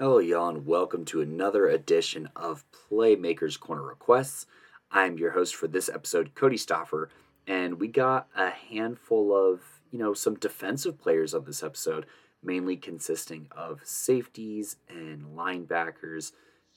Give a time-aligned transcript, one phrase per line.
[0.00, 4.44] Hello, y'all, and welcome to another edition of Playmakers Corner Requests.
[4.90, 7.10] I'm your host for this episode, Cody Stoffer,
[7.46, 9.60] and we got a handful of,
[9.92, 12.06] you know, some defensive players on this episode,
[12.42, 16.32] mainly consisting of safeties and linebackers.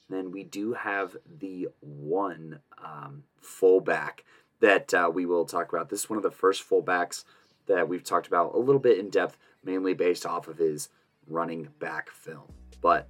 [0.08, 4.22] Then we do have the one um, fullback
[4.60, 5.88] that uh, we will talk about.
[5.88, 7.24] This is one of the first fullbacks
[7.66, 10.88] that we've talked about a little bit in depth, mainly based off of his
[11.26, 12.52] running back film.
[12.80, 13.08] But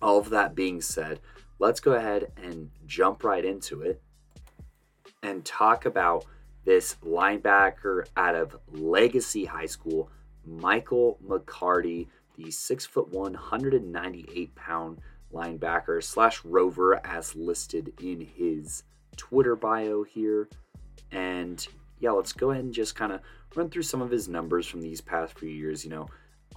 [0.00, 1.20] all of that being said,
[1.58, 4.00] let's go ahead and jump right into it
[5.22, 6.24] and talk about
[6.64, 10.10] this linebacker out of Legacy High School,
[10.44, 14.98] Michael McCarty, the six foot one, 198 pound
[15.32, 18.84] linebacker slash rover as listed in his
[19.16, 20.48] Twitter bio here.
[21.10, 21.66] And
[22.00, 23.20] yeah, let's go ahead and just kind of
[23.54, 25.84] run through some of his numbers from these past few years.
[25.84, 26.08] You know,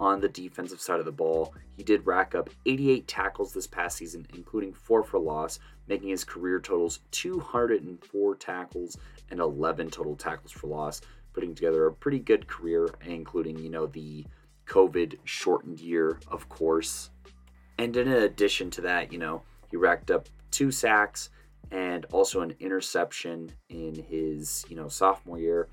[0.02, 1.54] on the defensive side of the ball.
[1.78, 6.23] He did rack up 88 tackles this past season, including four for loss, making his
[6.23, 8.98] career totals 204 tackles
[9.30, 11.02] and 11 total tackles for loss,
[11.34, 14.25] putting together a pretty good career, including, you know, the
[14.66, 17.12] COVID shortened year, of course.
[17.78, 21.30] And in addition to that, you know, he racked up two sacks
[21.70, 25.68] and also an interception in his, you know, sophomore year.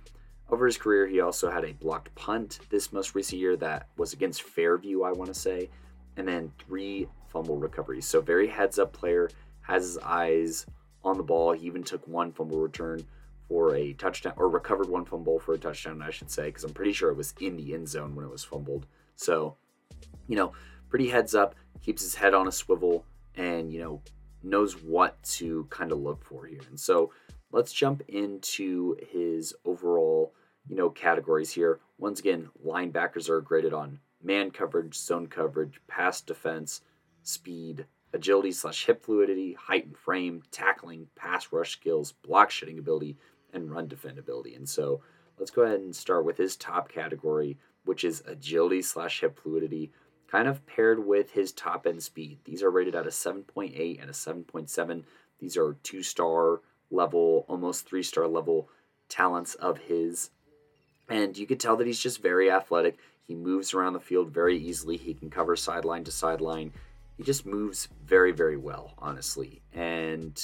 [0.50, 4.14] Over his career, he also had a blocked punt this most recent year that was
[4.14, 5.68] against Fairview, I want to say,
[6.16, 8.06] and then three fumble recoveries.
[8.06, 9.28] So, very heads up player,
[9.60, 10.64] has his eyes
[11.04, 11.52] on the ball.
[11.52, 13.04] He even took one fumble return
[13.48, 16.72] for a touchdown, or recovered one fumble for a touchdown, I should say, because I'm
[16.72, 18.86] pretty sure it was in the end zone when it was fumbled.
[19.16, 19.56] So,
[20.26, 20.52] you know,
[20.88, 24.02] pretty heads up, keeps his head on a swivel, and, you know,
[24.42, 26.60] knows what to kind of look for here.
[26.70, 27.12] And so,
[27.52, 30.32] let's jump into his overall
[30.68, 31.80] you know, categories here.
[31.98, 36.82] Once again, linebackers are graded on man coverage, zone coverage, pass defense,
[37.22, 43.16] speed, agility slash hip fluidity, height and frame, tackling, pass rush skills, block shedding ability,
[43.52, 44.56] and run defendability.
[44.56, 45.00] And so
[45.38, 49.92] let's go ahead and start with his top category, which is agility slash hip fluidity,
[50.30, 52.38] kind of paired with his top end speed.
[52.44, 55.04] These are rated at a 7.8 and a 7.7.
[55.38, 58.68] These are two star level, almost three star level
[59.08, 60.30] talents of his.
[61.08, 62.98] And you could tell that he's just very athletic.
[63.22, 64.96] He moves around the field very easily.
[64.96, 66.72] He can cover sideline to sideline.
[67.16, 69.62] He just moves very, very well, honestly.
[69.72, 70.38] And,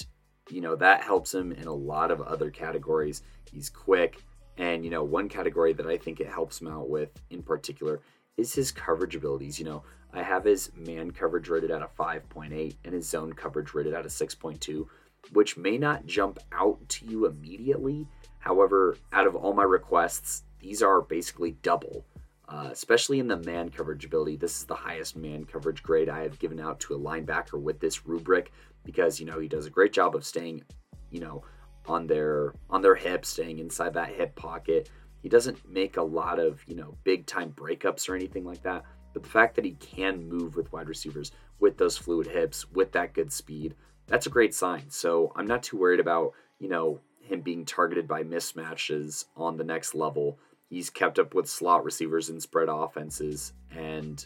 [0.50, 3.22] you know, that helps him in a lot of other categories.
[3.50, 4.22] He's quick.
[4.56, 8.00] And, you know, one category that I think it helps him out with in particular
[8.36, 9.58] is his coverage abilities.
[9.58, 9.82] You know,
[10.12, 14.06] I have his man coverage rated at a 5.8 and his zone coverage rated at
[14.06, 14.86] a 6.2,
[15.32, 18.06] which may not jump out to you immediately.
[18.38, 22.06] However, out of all my requests, these are basically double,
[22.48, 24.36] uh, especially in the man coverage ability.
[24.36, 27.80] This is the highest man coverage grade I have given out to a linebacker with
[27.80, 28.50] this rubric
[28.82, 30.64] because you know he does a great job of staying,
[31.10, 31.44] you know,
[31.86, 34.88] on their on their hips, staying inside that hip pocket.
[35.20, 38.84] He doesn't make a lot of you know big time breakups or anything like that.
[39.12, 41.30] But the fact that he can move with wide receivers
[41.60, 43.74] with those fluid hips, with that good speed,
[44.06, 44.88] that's a great sign.
[44.88, 49.64] So I'm not too worried about you know him being targeted by mismatches on the
[49.64, 50.38] next level
[50.68, 54.24] He's kept up with slot receivers and spread offenses, and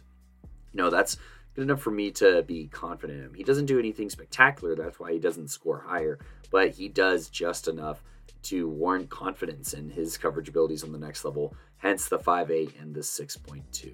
[0.73, 1.17] you know that's
[1.55, 3.35] good enough for me to be confident in him.
[3.35, 6.19] He doesn't do anything spectacular, that's why he doesn't score higher,
[6.51, 8.03] but he does just enough
[8.45, 12.95] to warrant confidence in his coverage abilities on the next level, hence the 5.8 and
[12.95, 13.93] the 6.2.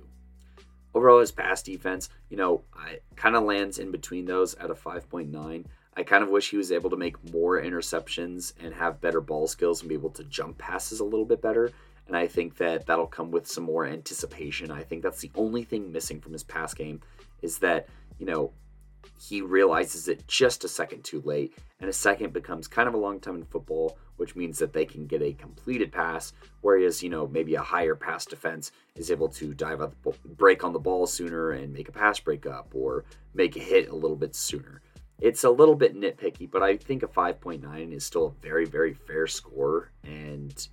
[0.95, 4.75] Overall, his pass defense, you know, I kind of lands in between those at a
[4.75, 5.65] 5.9.
[5.97, 9.47] I kind of wish he was able to make more interceptions and have better ball
[9.47, 11.73] skills and be able to jump passes a little bit better.
[12.07, 14.71] And I think that that'll come with some more anticipation.
[14.71, 17.01] I think that's the only thing missing from his pass game
[17.43, 17.89] is that,
[18.19, 18.53] you know,
[19.21, 22.99] he realizes it just a second too late, and a second becomes kind of a
[22.99, 27.09] long time in football, which means that they can get a completed pass, whereas you
[27.09, 29.95] know maybe a higher pass defense is able to dive up,
[30.25, 33.05] break on the ball sooner and make a pass break up or
[33.35, 34.81] make a hit a little bit sooner.
[35.21, 38.95] It's a little bit nitpicky, but I think a 5.9 is still a very very
[38.95, 40.69] fair score, and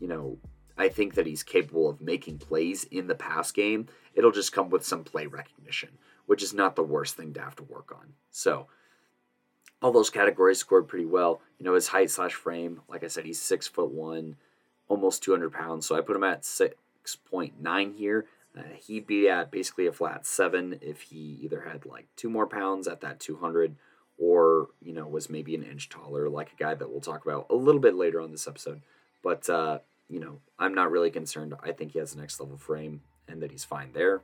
[0.00, 0.38] you know,
[0.76, 3.86] I think that he's capable of making plays in the pass game.
[4.14, 5.90] It'll just come with some play recognition,
[6.26, 8.14] which is not the worst thing to have to work on.
[8.30, 8.66] So,
[9.82, 11.40] all those categories scored pretty well.
[11.58, 14.36] You know, his height slash frame, like I said, he's six foot one,
[14.88, 15.86] almost 200 pounds.
[15.86, 18.26] So I put him at 6.9 here.
[18.56, 22.46] Uh, he'd be at basically a flat seven if he either had like two more
[22.46, 23.76] pounds at that 200
[24.18, 27.46] or, you know, was maybe an inch taller, like a guy that we'll talk about
[27.48, 28.82] a little bit later on this episode.
[29.22, 29.78] But, uh,
[30.10, 31.54] you know, I'm not really concerned.
[31.62, 34.22] I think he has the next level frame and that he's fine there.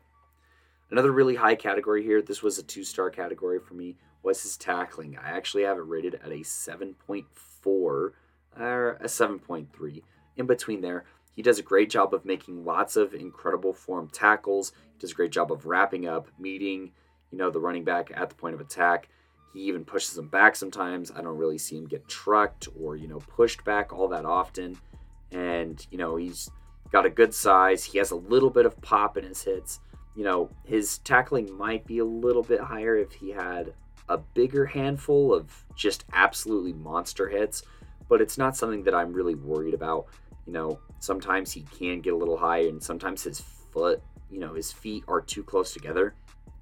[0.90, 4.56] Another really high category here, this was a two star category for me, was his
[4.56, 5.16] tackling.
[5.16, 7.24] I actually have it rated at a 7.4
[7.66, 8.12] or
[8.56, 10.02] a 7.3
[10.36, 11.04] in between there.
[11.34, 14.72] He does a great job of making lots of incredible form tackles.
[14.94, 16.92] He does a great job of wrapping up, meeting,
[17.30, 19.08] you know, the running back at the point of attack.
[19.52, 21.10] He even pushes him back sometimes.
[21.10, 24.78] I don't really see him get trucked or, you know, pushed back all that often.
[25.32, 26.50] And, you know, he's
[26.90, 27.84] got a good size.
[27.84, 29.80] He has a little bit of pop in his hits.
[30.14, 33.74] You know, his tackling might be a little bit higher if he had
[34.08, 37.64] a bigger handful of just absolutely monster hits,
[38.08, 40.06] but it's not something that I'm really worried about.
[40.46, 44.00] You know, sometimes he can get a little high, and sometimes his foot,
[44.30, 46.14] you know, his feet are too close together,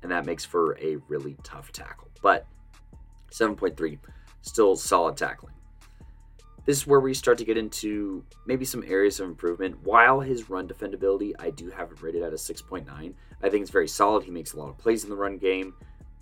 [0.03, 2.09] and that makes for a really tough tackle.
[2.23, 2.47] But
[3.31, 3.99] 7.3,
[4.41, 5.55] still solid tackling.
[6.65, 9.77] This is where we start to get into maybe some areas of improvement.
[9.83, 12.87] While his run defendability, I do have it rated at a 6.9.
[13.43, 14.25] I think it's very solid.
[14.25, 15.75] He makes a lot of plays in the run game.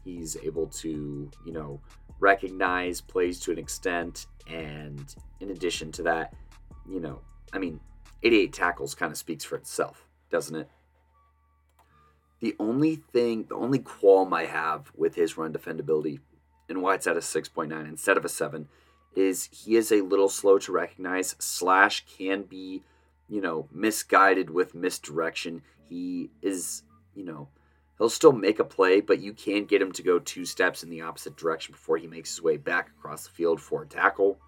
[0.05, 1.81] He's able to, you know,
[2.19, 4.27] recognize plays to an extent.
[4.49, 6.35] And in addition to that,
[6.89, 7.21] you know,
[7.53, 7.79] I mean,
[8.25, 10.69] 88 tackles kind of speaks for itself, doesn't it?
[12.41, 16.19] The only thing, the only qualm I have with his run defendability
[16.69, 18.67] and why it's at a 6.9 instead of a 7
[19.15, 22.83] is he is a little slow to recognize, slash, can be,
[23.29, 25.63] you know, misguided with misdirection.
[25.89, 26.83] He is,
[27.15, 27.49] you know,
[27.99, 30.91] he'll still make a play, but you can't get him to go two steps in
[30.91, 34.39] the opposite direction before he makes his way back across the field for a tackle.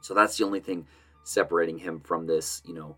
[0.00, 0.86] So that's the only thing
[1.24, 2.96] separating him from this, you know,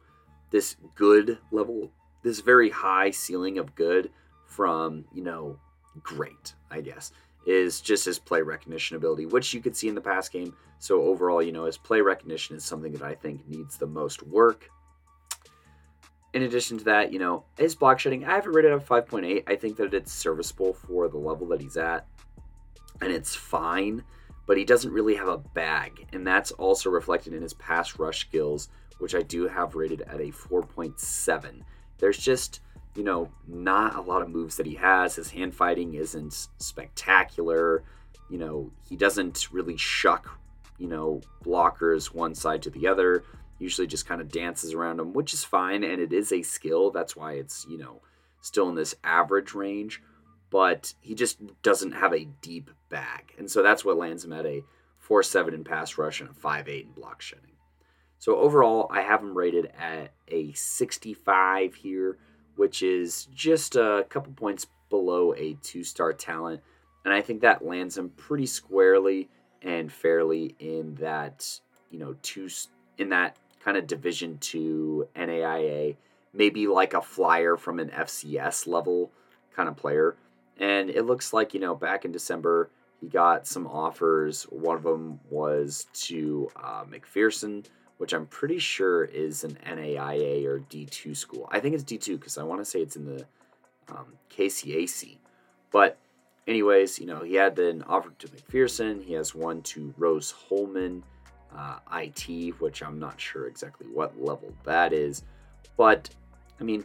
[0.50, 1.91] this good level,
[2.23, 4.11] this very high ceiling of good
[4.46, 5.58] from, you know,
[6.02, 7.12] great, I guess,
[7.46, 10.55] is just his play recognition ability, which you could see in the past game.
[10.79, 14.23] So overall, you know, his play recognition is something that I think needs the most
[14.23, 14.69] work.
[16.32, 19.44] In addition to that, you know, his block shedding, I have it rated at 5.8.
[19.46, 22.06] I think that it's serviceable for the level that he's at,
[23.00, 24.02] and it's fine,
[24.46, 28.20] but he doesn't really have a bag, and that's also reflected in his pass rush
[28.20, 28.69] skills,
[28.99, 31.61] which I do have rated at a 4.7.
[31.99, 32.61] There's just,
[32.94, 35.17] you know, not a lot of moves that he has.
[35.17, 37.82] His hand fighting isn't spectacular.
[38.31, 40.38] You know, he doesn't really shuck,
[40.79, 43.25] you know, blockers one side to the other
[43.58, 45.85] usually just kind of dances around them, which is fine.
[45.85, 46.91] And it is a skill.
[46.91, 48.02] That's why it's, you know,
[48.41, 50.02] still in this average range.
[50.50, 53.32] But he just doesn't have a deep bag.
[53.38, 54.62] And so that's what lands him at a
[54.99, 57.50] 4 7 in pass rush and a 5 8 in block shedding.
[58.19, 62.19] So overall, I have him rated at a 65 here,
[62.56, 66.60] which is just a couple points below a two star talent.
[67.04, 69.28] And I think that lands him pretty squarely
[69.62, 71.60] and fairly in that,
[71.90, 72.48] you know, two
[72.98, 75.96] in that kind of Division Two NAIA,
[76.32, 79.10] maybe like a flyer from an FCS level
[79.54, 80.16] kind of player.
[80.58, 84.44] And it looks like you know back in December he got some offers.
[84.44, 87.64] One of them was to uh, McPherson,
[87.99, 91.49] which I'm pretty sure is an NAIA or D2 school.
[91.50, 93.25] I think it's D2 because I want to say it's in the
[93.88, 95.19] um, KCAC.
[95.70, 95.99] But
[96.46, 99.02] anyways, you know, he had an offer to McPherson.
[99.02, 101.02] He has one to Rose-Hulman
[101.56, 105.23] uh, IT, which I'm not sure exactly what level that is.
[105.76, 106.11] But,
[106.61, 106.85] I mean,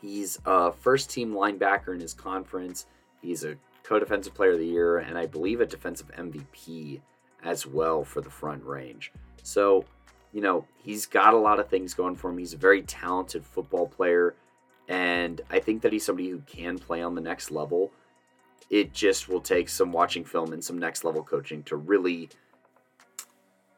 [0.00, 2.86] he's a first team linebacker in his conference.
[3.20, 7.00] He's a co defensive player of the year, and I believe a defensive MVP
[7.42, 9.12] as well for the front range.
[9.42, 9.84] So,
[10.34, 12.38] you know, he's got a lot of things going for him.
[12.38, 14.34] He's a very talented football player,
[14.88, 17.92] and I think that he's somebody who can play on the next level.
[18.68, 22.30] It just will take some watching film and some next level coaching to really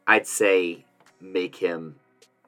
[0.07, 0.85] I'd say
[1.21, 1.97] make him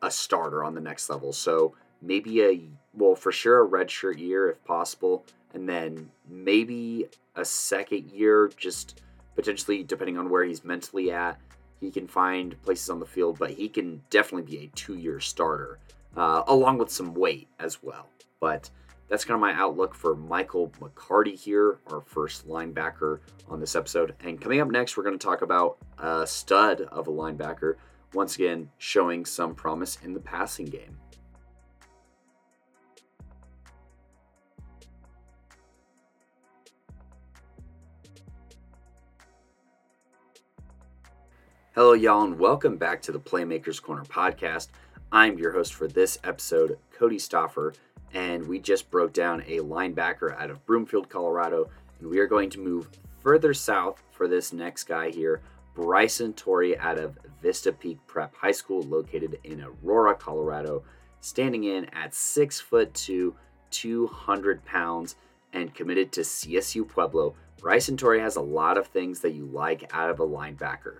[0.00, 1.32] a starter on the next level.
[1.32, 2.62] So maybe a
[2.94, 9.02] well for sure a redshirt year if possible, and then maybe a second year, just
[9.34, 11.38] potentially depending on where he's mentally at.
[11.80, 15.78] He can find places on the field, but he can definitely be a two-year starter,
[16.16, 18.08] uh, along with some weight as well.
[18.40, 18.70] But
[19.08, 24.14] that's kind of my outlook for Michael McCarty here, our first linebacker on this episode.
[24.20, 27.76] And coming up next, we're going to talk about a stud of a linebacker,
[28.12, 30.98] once again showing some promise in the passing game.
[41.78, 44.66] Hello, y'all, and welcome back to the Playmakers Corner podcast.
[45.12, 47.72] I'm your host for this episode, Cody Stoffer,
[48.12, 51.70] and we just broke down a linebacker out of Broomfield, Colorado,
[52.00, 52.88] and we are going to move
[53.20, 55.40] further south for this next guy here,
[55.76, 60.82] Bryson Torrey out of Vista Peak Prep High School, located in Aurora, Colorado,
[61.20, 63.36] standing in at six foot two,
[63.70, 65.14] 200 pounds.
[65.52, 69.88] and committed to CSU Pueblo, Bryson Torrey has a lot of things that you like
[69.94, 70.98] out of a linebacker.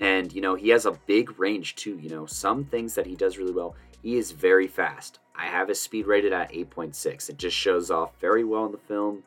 [0.00, 1.98] And, you know, he has a big range too.
[1.98, 3.74] You know, some things that he does really well.
[4.02, 5.18] He is very fast.
[5.34, 7.28] I have his speed rated at 8.6.
[7.28, 9.24] It just shows off very well in the film.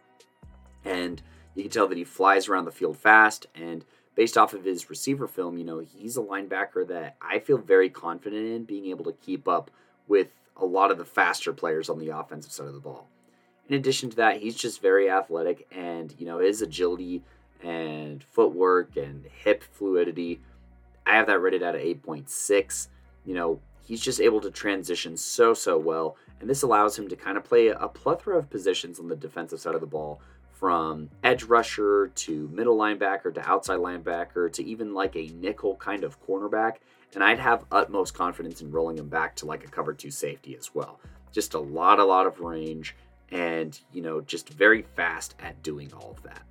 [0.85, 1.21] And
[1.55, 3.47] you can tell that he flies around the field fast.
[3.53, 3.83] And
[4.15, 7.89] based off of his receiver film, you know, he's a linebacker that I feel very
[7.89, 9.71] confident in being able to keep up
[10.07, 13.07] with a lot of the faster players on the offensive side of the ball.
[13.67, 17.23] In addition to that, he's just very athletic and, you know, his agility
[17.63, 20.41] and footwork and hip fluidity.
[21.05, 22.87] I have that rated at 8.6.
[23.25, 26.15] You know, he's just able to transition so, so well.
[26.39, 29.59] And this allows him to kind of play a plethora of positions on the defensive
[29.59, 34.93] side of the ball from edge rusher to middle linebacker to outside linebacker to even
[34.93, 36.75] like a nickel kind of cornerback.
[37.13, 40.55] And I'd have utmost confidence in rolling him back to like a cover two safety
[40.55, 40.99] as well.
[41.31, 42.95] Just a lot, a lot of range
[43.31, 46.43] and, you know, just very fast at doing all of that.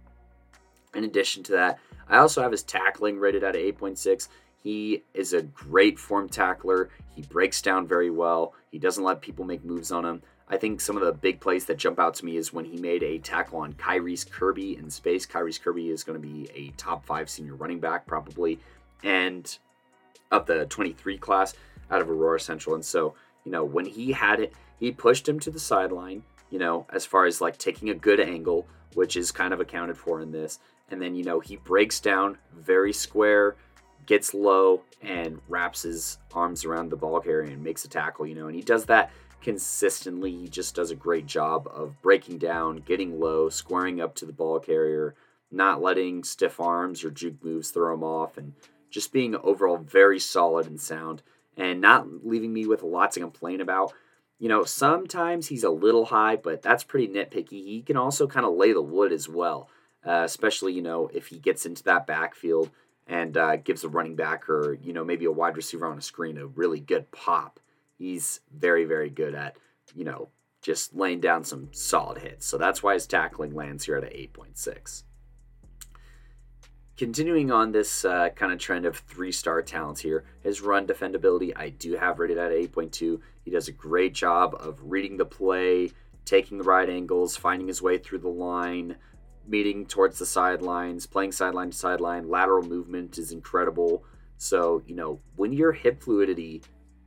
[0.95, 1.79] In addition to that,
[2.09, 4.29] I also have his tackling rated at 8.6.
[4.63, 6.91] He is a great form tackler.
[7.15, 8.55] He breaks down very well.
[8.71, 10.23] He doesn't let people make moves on him.
[10.49, 12.77] I think some of the big plays that jump out to me is when he
[12.77, 15.25] made a tackle on Kyrese Kirby in space.
[15.25, 18.59] Kyrese Kirby is going to be a top five senior running back, probably,
[19.05, 19.59] and
[20.33, 21.55] of the 23 class
[21.89, 22.75] out of Aurora Central.
[22.75, 26.59] And so, you know, when he had it, he pushed him to the sideline, you
[26.59, 30.21] know, as far as like taking a good angle, which is kind of accounted for
[30.21, 30.59] in this.
[30.91, 33.57] And then, you know, he breaks down very square,
[34.07, 38.35] gets low, and wraps his arms around the ball carrier and makes a tackle, you
[38.35, 40.33] know, and he does that consistently.
[40.33, 44.33] He just does a great job of breaking down, getting low, squaring up to the
[44.33, 45.15] ball carrier,
[45.51, 48.53] not letting stiff arms or juke moves throw him off, and
[48.91, 51.23] just being overall very solid and sound,
[51.57, 53.93] and not leaving me with lots to complain about.
[54.39, 57.65] You know, sometimes he's a little high, but that's pretty nitpicky.
[57.65, 59.69] He can also kind of lay the wood as well,
[60.07, 62.71] uh, especially, you know, if he gets into that backfield
[63.07, 66.03] and uh, gives a running back or, you know, maybe a wide receiver on a
[66.03, 67.61] screen a really good pop
[68.01, 69.57] he's very, very good at,
[69.95, 70.31] you know,
[70.63, 72.47] just laying down some solid hits.
[72.47, 75.05] So that's why his tackling lands here at an 8.6.
[76.97, 81.53] Continuing on this uh, kind of trend of three star talents here, his run defendability
[81.55, 83.21] I do have rated at 8.2.
[83.45, 85.93] He does a great job of reading the play,
[86.25, 88.97] taking the right angles, finding his way through the line,
[89.47, 92.29] meeting towards the sidelines, playing sideline to sideline.
[92.29, 94.05] Lateral movement is incredible.
[94.39, 96.63] So, you know, when your hip fluidity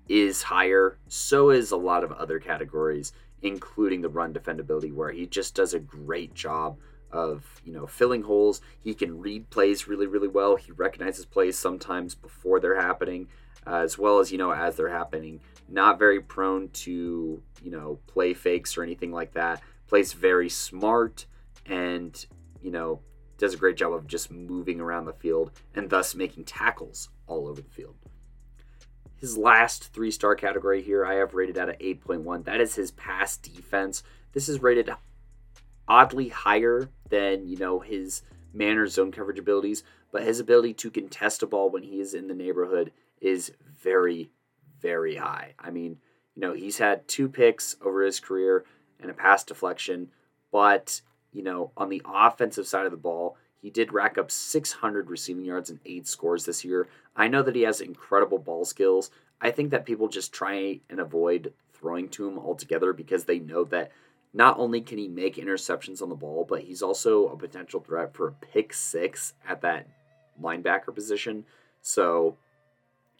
[0.07, 0.97] is higher.
[1.07, 5.73] So is a lot of other categories, including the run defendability, where he just does
[5.73, 6.77] a great job
[7.11, 8.61] of you know filling holes.
[8.81, 10.55] He can read plays really, really well.
[10.55, 13.27] He recognizes plays sometimes before they're happening,
[13.65, 15.39] as well as you know as they're happening.
[15.69, 19.61] Not very prone to you know play fakes or anything like that.
[19.87, 21.25] Plays very smart
[21.65, 22.25] and
[22.62, 23.00] you know
[23.38, 27.48] does a great job of just moving around the field and thus making tackles all
[27.48, 27.96] over the field.
[29.15, 32.46] His last three star category here, I have rated at an 8.1.
[32.46, 34.03] That is his pass defense.
[34.34, 34.89] This is rated
[35.88, 38.22] oddly higher than, you know, his
[38.53, 42.13] man or zone coverage abilities, but his ability to contest a ball when he is
[42.13, 43.51] in the neighborhood is
[43.82, 44.29] very,
[44.79, 45.53] very high.
[45.60, 45.98] I mean,
[46.36, 48.65] you know, he's had two picks over his career
[49.00, 50.10] and a pass deflection,
[50.51, 51.01] but,
[51.33, 55.45] you know, on the offensive side of the ball, he did rack up 600 receiving
[55.45, 56.87] yards and eight scores this year.
[57.15, 59.09] I know that he has incredible ball skills.
[59.41, 63.63] I think that people just try and avoid throwing to him altogether because they know
[63.65, 63.91] that
[64.33, 68.13] not only can he make interceptions on the ball, but he's also a potential threat
[68.13, 69.87] for a pick six at that
[70.41, 71.45] linebacker position.
[71.81, 72.37] So,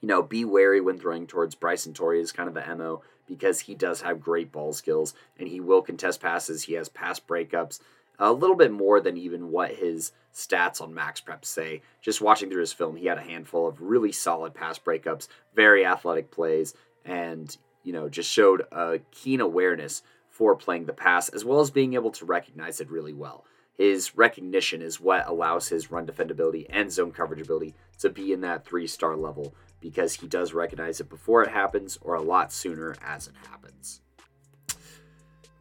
[0.01, 3.62] you know, be wary when throwing towards Bryson Torrey is kind of the MO because
[3.62, 6.63] he does have great ball skills and he will contest passes.
[6.63, 7.79] He has pass breakups
[8.20, 11.82] a little bit more than even what his stats on Max Prep say.
[12.01, 15.86] Just watching through his film, he had a handful of really solid pass breakups, very
[15.86, 16.74] athletic plays,
[17.05, 21.70] and you know just showed a keen awareness for playing the pass as well as
[21.70, 23.46] being able to recognize it really well.
[23.75, 28.41] His recognition is what allows his run defendability and zone coverage ability to be in
[28.41, 32.53] that three star level because he does recognize it before it happens or a lot
[32.53, 33.62] sooner as it happens.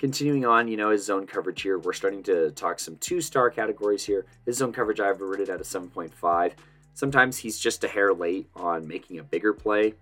[0.02, 3.48] Continuing on, you know, his zone coverage here, we're starting to talk some two star
[3.50, 4.26] categories here.
[4.44, 6.54] His zone coverage, I've rated at a 7.5.
[6.94, 9.94] Sometimes he's just a hair late on making a bigger play,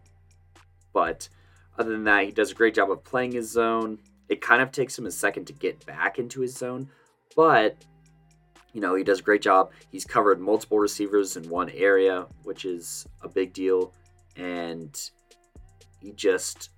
[0.95, 1.29] but
[1.77, 3.99] other than that, he does a great job of playing his zone.
[4.31, 6.89] It kind of takes him a second to get back into his zone,
[7.37, 7.77] but
[8.73, 9.71] you know, he does a great job.
[9.93, 13.93] He's covered multiple receivers in one area, which is a big deal,
[14.35, 14.99] and
[16.01, 16.71] he just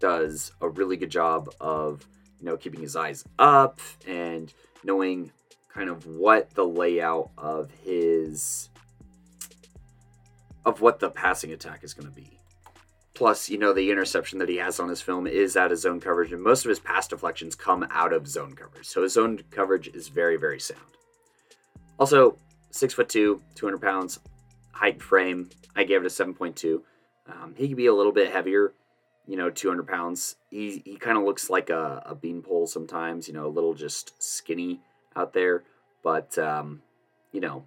[0.00, 2.06] does a really good job of
[2.40, 4.52] you know, keeping his eyes up and
[4.82, 5.30] knowing
[5.72, 8.68] kind of what the layout of his
[10.64, 12.38] of what the passing attack is going to be.
[13.14, 16.00] Plus, you know, the interception that he has on his film is out of zone
[16.00, 18.86] coverage, and most of his pass deflections come out of zone coverage.
[18.86, 20.80] So his zone coverage is very, very sound.
[21.98, 22.36] Also,
[22.70, 24.20] six foot two, 200 pounds,
[24.72, 25.50] height frame.
[25.76, 26.80] I gave it a 7.2.
[27.26, 28.72] Um, he could be a little bit heavier,
[29.26, 30.36] you know, 200 pounds.
[30.50, 34.20] He, he kind of looks like a, a beanpole sometimes, you know, a little just
[34.22, 34.80] skinny
[35.14, 35.64] out there.
[36.02, 36.82] But, um,
[37.32, 37.64] you know,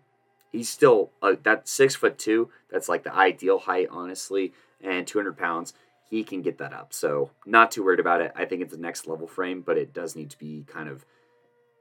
[0.51, 2.49] he's still uh, that six foot two.
[2.69, 4.53] That's like the ideal height, honestly.
[4.81, 5.73] And 200 pounds,
[6.09, 6.93] he can get that up.
[6.93, 8.33] So, not too worried about it.
[8.35, 11.05] I think it's the next level frame, but it does need to be kind of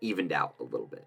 [0.01, 1.07] evened out a little bit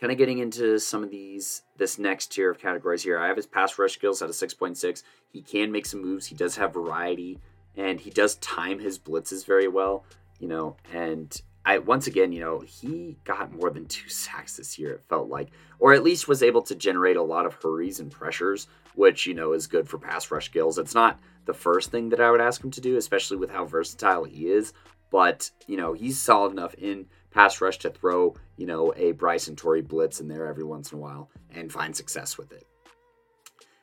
[0.00, 3.18] kind of getting into some of these this next tier of categories here.
[3.18, 5.02] I have his pass rush skills at a 6.6.
[5.32, 6.26] He can make some moves.
[6.26, 7.38] He does have variety
[7.76, 10.04] and he does time his blitzes very well,
[10.38, 14.78] you know, and I once again, you know, he got more than 2 sacks this
[14.78, 18.00] year it felt like or at least was able to generate a lot of hurries
[18.00, 20.78] and pressures, which, you know, is good for pass rush skills.
[20.78, 23.64] It's not the first thing that I would ask him to do, especially with how
[23.64, 24.72] versatile he is,
[25.10, 29.56] but, you know, he's solid enough in pass rush to throw, you know, a Bryson
[29.56, 32.66] Torrey blitz in there every once in a while and find success with it.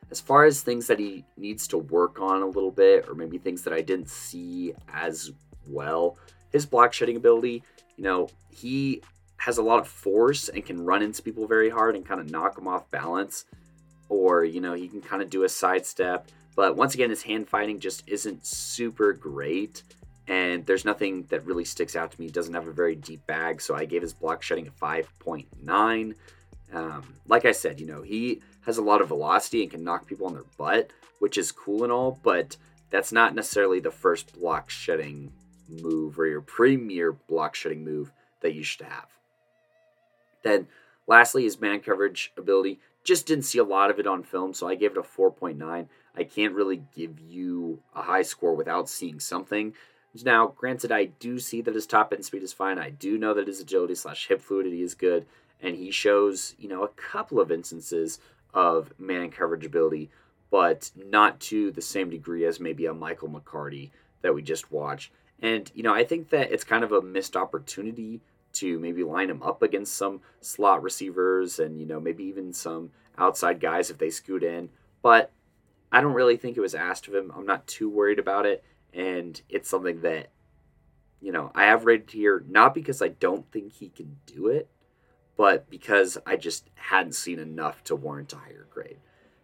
[0.09, 3.37] As far as things that he needs to work on a little bit, or maybe
[3.37, 5.31] things that I didn't see as
[5.67, 6.17] well,
[6.51, 7.63] his block shedding ability,
[7.97, 9.01] you know, he
[9.37, 12.31] has a lot of force and can run into people very hard and kind of
[12.31, 13.45] knock them off balance.
[14.09, 16.29] Or, you know, he can kind of do a sidestep.
[16.55, 19.83] But once again, his hand fighting just isn't super great
[20.27, 22.27] and there's nothing that really sticks out to me.
[22.27, 26.15] He doesn't have a very deep bag, so I gave his block shedding a 5.9.
[26.73, 30.05] Um, like I said, you know, he has a lot of velocity and can knock
[30.05, 32.57] people on their butt, which is cool and all, but
[32.89, 35.31] that's not necessarily the first block shedding
[35.69, 39.07] move or your premier block shedding move that you should have.
[40.43, 40.67] Then,
[41.07, 42.79] lastly, his man coverage ability.
[43.03, 45.87] Just didn't see a lot of it on film, so I gave it a 4.9.
[46.15, 49.73] I can't really give you a high score without seeing something.
[50.23, 52.77] Now, granted, I do see that his top end speed is fine.
[52.77, 55.25] I do know that his agility slash hip fluidity is good,
[55.61, 58.19] and he shows, you know, a couple of instances
[58.53, 60.09] of man coverage ability,
[60.49, 65.11] but not to the same degree as maybe a Michael McCarty that we just watched.
[65.41, 68.21] And, you know, I think that it's kind of a missed opportunity
[68.53, 72.91] to maybe line him up against some slot receivers and, you know, maybe even some
[73.17, 74.69] outside guys if they scoot in.
[75.01, 75.31] But
[75.91, 77.31] I don't really think it was asked of him.
[77.35, 80.29] I'm not too worried about it and it's something that
[81.21, 84.69] you know I have rated here not because I don't think he can do it,
[85.35, 88.97] but because I just hadn't seen enough to warrant a higher grade.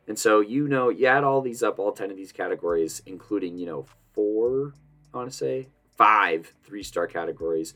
[0.08, 3.58] And so you know you add all these up, all ten of these categories, including
[3.58, 4.74] you know four,
[5.14, 7.74] I want to say five three star categories.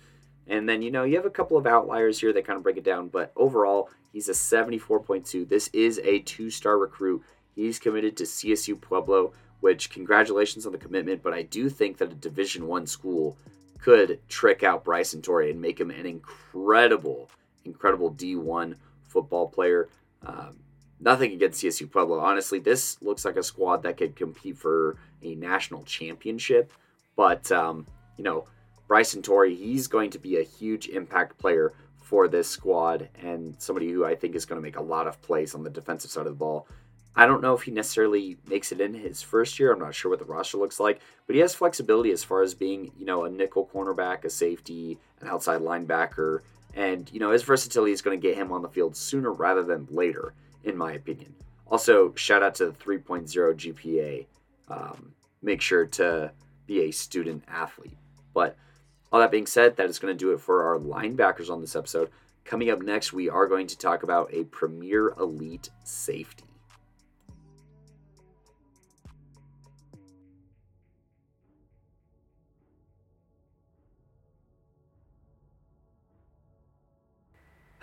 [0.49, 2.77] And then, you know, you have a couple of outliers here that kind of break
[2.77, 5.47] it down, but overall, he's a 74.2.
[5.47, 7.23] This is a two star recruit.
[7.53, 12.11] He's committed to CSU Pueblo, which congratulations on the commitment, but I do think that
[12.11, 13.37] a Division One school
[13.79, 17.29] could trick out Bryson Torrey and make him an incredible,
[17.65, 18.75] incredible D1
[19.07, 19.89] football player.
[20.25, 20.57] Um,
[20.99, 22.19] nothing against CSU Pueblo.
[22.19, 26.71] Honestly, this looks like a squad that could compete for a national championship.
[27.15, 27.85] But, um,
[28.17, 28.47] you know,
[28.87, 33.91] Bryson Torrey, he's going to be a huge impact player for this squad and somebody
[33.91, 36.25] who I think is going to make a lot of plays on the defensive side
[36.25, 36.67] of the ball.
[37.17, 39.73] I don't know if he necessarily makes it in his first year.
[39.73, 42.53] I'm not sure what the roster looks like, but he has flexibility as far as
[42.53, 46.41] being, you know, a nickel cornerback, a safety, an outside linebacker,
[46.75, 49.63] and you know his versatility is going to get him on the field sooner rather
[49.63, 51.33] than later, in my opinion.
[51.65, 54.25] Also, shout out to the 3.0 GPA.
[54.69, 56.31] Um, make sure to
[56.67, 57.97] be a student athlete.
[58.33, 58.55] But
[59.11, 61.75] all that being said, that is going to do it for our linebackers on this
[61.75, 62.09] episode.
[62.45, 66.46] Coming up next, we are going to talk about a premier elite safety.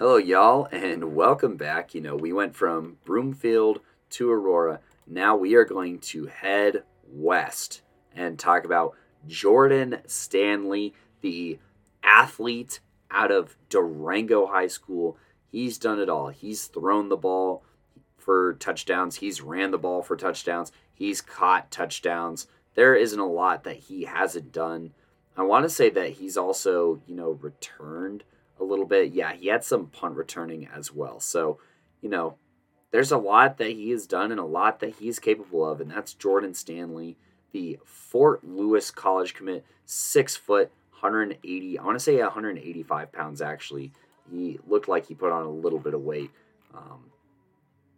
[0.05, 1.95] Hello, y'all, and welcome back.
[1.95, 4.81] You know, we went from Broomfield to Aurora.
[5.07, 7.81] Now we are going to head west
[8.15, 8.95] and talk about
[9.27, 11.59] Jordan Stanley, the
[12.03, 15.17] athlete out of Durango High School.
[15.51, 16.29] He's done it all.
[16.29, 17.65] He's thrown the ball
[18.19, 22.47] for touchdowns, he's ran the ball for touchdowns, he's caught touchdowns.
[22.75, 24.93] There isn't a lot that he hasn't done.
[25.35, 28.25] I want to say that he's also, you know, returned
[28.61, 29.13] a little bit.
[29.13, 31.21] Yeah, he had some punt returning as well.
[31.21, 31.59] So,
[32.01, 32.37] you know,
[32.91, 35.91] there's a lot that he has done and a lot that he's capable of, and
[35.91, 37.17] that's Jordan Stanley,
[37.53, 40.71] the Fort Lewis College commit, six foot,
[41.05, 43.93] 180, I want to say 185 pounds actually.
[44.31, 46.31] He looked like he put on a little bit of weight.
[46.75, 47.11] Um,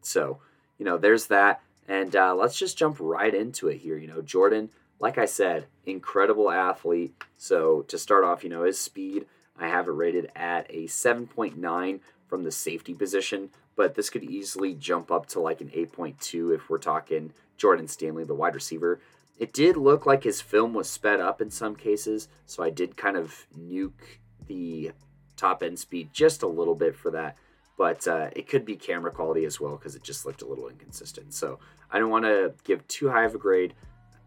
[0.03, 0.41] so,
[0.79, 1.61] you know, there's that.
[1.87, 3.97] And uh, let's just jump right into it here.
[3.97, 7.15] You know, Jordan, like I said, incredible athlete.
[7.37, 9.27] So to start off, you know, his speed,
[9.59, 14.75] I have it rated at a 7.9 from the safety position, but this could easily
[14.75, 19.01] jump up to like an 8.2 if we're talking Jordan Stanley, the wide receiver.
[19.39, 22.97] It did look like his film was sped up in some cases, so I did
[22.97, 24.93] kind of nuke the
[25.37, 27.37] top end speed just a little bit for that.
[27.77, 30.69] But uh, it could be camera quality as well because it just looked a little
[30.69, 31.35] inconsistent.
[31.35, 31.59] So
[31.91, 33.75] I don't want to give too high of a grade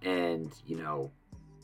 [0.02, 1.12] and you know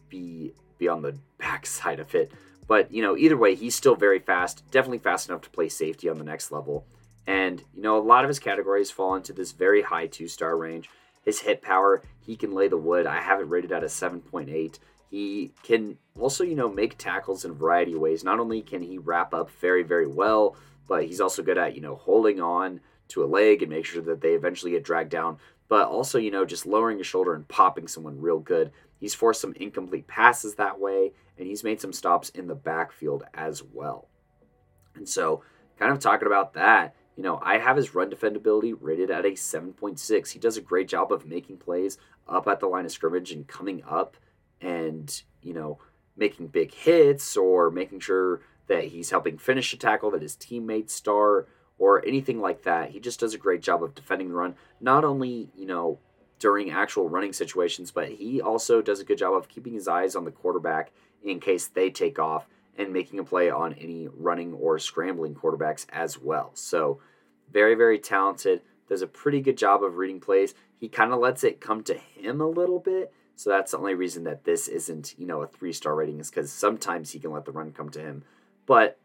[0.09, 2.31] be be on the backside of it.
[2.67, 4.63] But you know, either way, he's still very fast.
[4.71, 6.85] Definitely fast enough to play safety on the next level.
[7.27, 10.57] And you know, a lot of his categories fall into this very high two star
[10.57, 10.89] range.
[11.23, 13.07] His hit power, he can lay the wood.
[13.07, 14.77] I have it rated at a 7.8.
[15.09, 18.23] He can also, you know, make tackles in a variety of ways.
[18.23, 20.55] Not only can he wrap up very, very well,
[20.87, 24.01] but he's also good at, you know, holding on to a leg and make sure
[24.03, 25.37] that they eventually get dragged down.
[25.67, 28.71] But also, you know, just lowering his shoulder and popping someone real good.
[28.99, 33.23] He's forced some incomplete passes that way, and he's made some stops in the backfield
[33.33, 34.07] as well.
[34.95, 35.43] And so,
[35.77, 39.31] kind of talking about that, you know, I have his run defendability rated at a
[39.31, 40.31] 7.6.
[40.31, 41.97] He does a great job of making plays
[42.27, 44.17] up at the line of scrimmage and coming up
[44.61, 45.79] and, you know,
[46.17, 50.93] making big hits or making sure that he's helping finish a tackle that his teammates
[50.93, 52.91] start or anything like that.
[52.91, 55.99] He just does a great job of defending the run, not only, you know,
[56.39, 60.15] during actual running situations, but he also does a good job of keeping his eyes
[60.15, 60.91] on the quarterback
[61.23, 65.85] in case they take off and making a play on any running or scrambling quarterbacks
[65.89, 66.51] as well.
[66.53, 66.99] So,
[67.51, 68.61] very, very talented.
[68.89, 70.53] Does a pretty good job of reading plays.
[70.77, 73.13] He kind of lets it come to him a little bit.
[73.35, 76.29] So, that's the only reason that this isn't, you know, a three star rating is
[76.29, 78.23] because sometimes he can let the run come to him.
[78.65, 78.99] But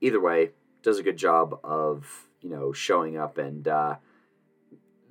[0.00, 0.50] either way,
[0.82, 3.96] does a good job of, you know, showing up and, uh,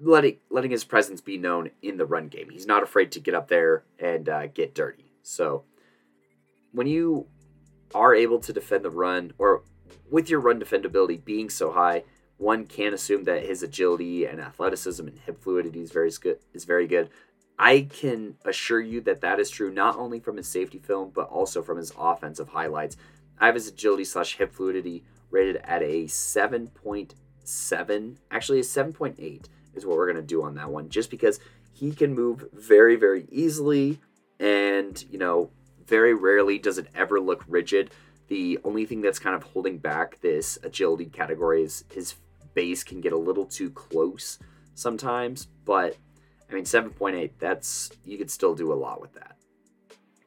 [0.02, 2.50] letting letting his presence be known in the run game.
[2.50, 5.12] He's not afraid to get up there and uh, get dirty.
[5.22, 5.64] So
[6.72, 7.28] when you
[7.94, 9.64] are able to defend the run, or
[10.10, 12.04] with your run defendability being so high,
[12.38, 16.40] one can assume that his agility and athleticism and hip fluidity is very good.
[16.54, 17.10] Is very good.
[17.58, 21.28] I can assure you that that is true not only from his safety film but
[21.28, 22.96] also from his offensive highlights.
[23.38, 28.64] I have his agility slash hip fluidity rated at a seven point seven, actually a
[28.64, 31.40] seven point eight is what we're gonna do on that one, just because
[31.72, 34.00] he can move very very easily
[34.40, 35.50] and you know
[35.86, 37.92] very rarely does it ever look rigid.
[38.28, 42.16] The only thing that's kind of holding back this agility category is his
[42.54, 44.38] base can get a little too close
[44.76, 45.98] sometimes, but
[46.50, 49.38] I mean 7.8 that's you could still do a lot with that.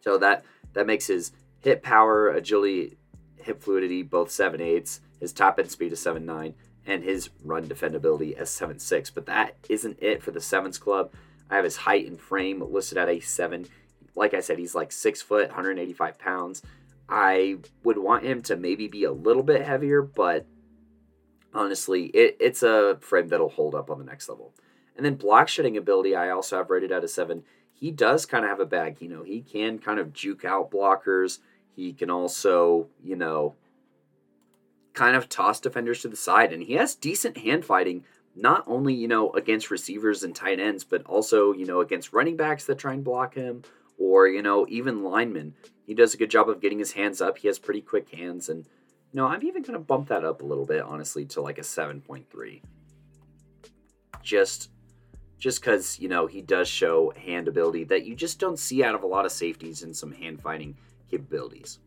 [0.00, 2.96] So that that makes his hit power, agility,
[3.44, 8.36] hip fluidity both seven 7.8s, his top end speed is 7.9 and his run defendability
[8.36, 11.12] as 7.6, but that isn't it for the sevens club.
[11.48, 13.66] I have his height and frame listed at a 7
[14.14, 16.62] like I said, he's like six foot, 185 pounds.
[17.08, 20.46] I would want him to maybe be a little bit heavier, but
[21.52, 24.54] honestly, it, it's a frame that'll hold up on the next level.
[24.96, 27.44] And then block shedding ability, I also have rated at a seven.
[27.72, 30.70] He does kind of have a bag, you know, he can kind of juke out
[30.70, 31.38] blockers.
[31.74, 33.54] He can also, you know,
[34.92, 38.04] kind of toss defenders to the side, and he has decent hand fighting
[38.34, 42.34] not only you know against receivers and tight ends but also you know against running
[42.34, 43.62] backs that try and block him
[43.98, 45.54] or you know even linemen.
[45.86, 47.38] He does a good job of getting his hands up.
[47.38, 50.42] He has pretty quick hands, and you know I'm even going to bump that up
[50.42, 52.62] a little bit, honestly, to like a seven point three.
[54.22, 54.70] Just,
[55.38, 58.94] just because you know he does show hand ability that you just don't see out
[58.94, 60.76] of a lot of safeties and some hand fighting
[61.12, 61.78] capabilities.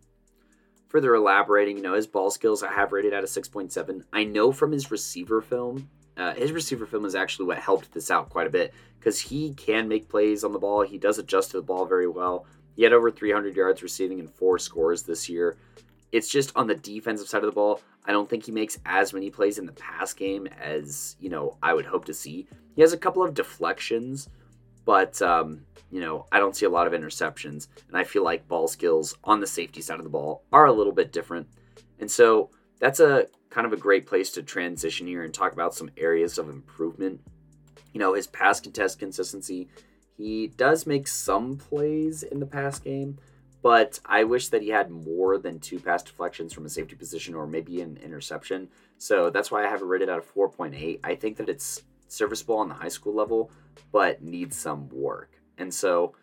[0.87, 4.05] Further elaborating, you know his ball skills I have rated at a six point seven.
[4.13, 8.09] I know from his receiver film uh, his receiver film is actually what helped this
[8.09, 10.81] out quite a bit because he can make plays on the ball.
[10.81, 12.45] He does adjust to the ball very well.
[12.75, 15.57] He had over 300 yards receiving and four scores this year.
[16.11, 17.81] It's just on the defensive side of the ball.
[18.05, 21.57] I don't think he makes as many plays in the pass game as you know
[21.61, 22.47] I would hope to see.
[22.75, 24.29] He has a couple of deflections,
[24.85, 28.47] but um, you know I don't see a lot of interceptions, and I feel like
[28.47, 31.47] ball skills on the safety side of the ball are a little bit different.
[31.99, 35.73] And so that's a kind of a great place to transition here and talk about
[35.73, 37.21] some areas of improvement.
[37.93, 39.69] You know, his pass contest consistency.
[40.17, 43.17] He does make some plays in the pass game,
[43.61, 47.35] but I wish that he had more than two pass deflections from a safety position
[47.35, 48.69] or maybe an interception.
[48.97, 50.99] So that's why I have it rated out of 4.8.
[51.03, 53.51] I think that it's serviceable on the high school level,
[53.91, 55.41] but needs some work.
[55.57, 56.15] And so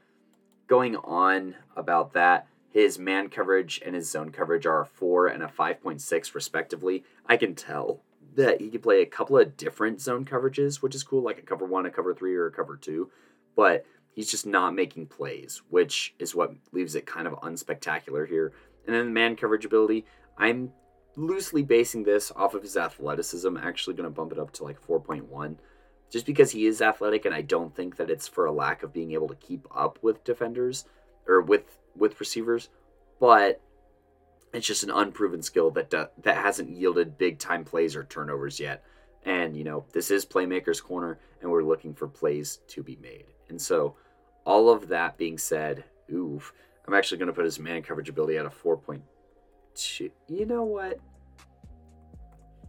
[0.67, 5.43] going on about that, his man coverage and his zone coverage are a 4 and
[5.43, 7.05] a 5.6 respectively.
[7.27, 8.01] I can tell
[8.35, 11.43] that he can play a couple of different zone coverages, which is cool, like a
[11.43, 13.11] cover 1, a cover 3, or a cover 2.
[13.55, 18.53] But he's just not making plays, which is what leaves it kind of unspectacular here.
[18.87, 20.07] And then the man coverage ability,
[20.39, 20.73] I'm
[21.15, 24.81] loosely basing this off of his athleticism, actually going to bump it up to like
[24.81, 25.57] 4.1
[26.13, 28.93] just because he is athletic and I don't think that it's for a lack of
[28.93, 30.85] being able to keep up with defenders
[31.27, 32.69] or with with receivers,
[33.19, 33.61] but
[34.53, 38.61] it's just an unproven skill that do, that hasn't yielded big time plays or turnovers
[38.61, 38.85] yet.
[39.25, 43.25] And you know, this is playmakers corner and we're looking for plays to be made.
[43.49, 43.97] And so
[44.45, 46.53] all of that being said, oof,
[46.87, 50.11] I'm actually going to put his man coverage ability at a 4.2.
[50.29, 50.99] You know what?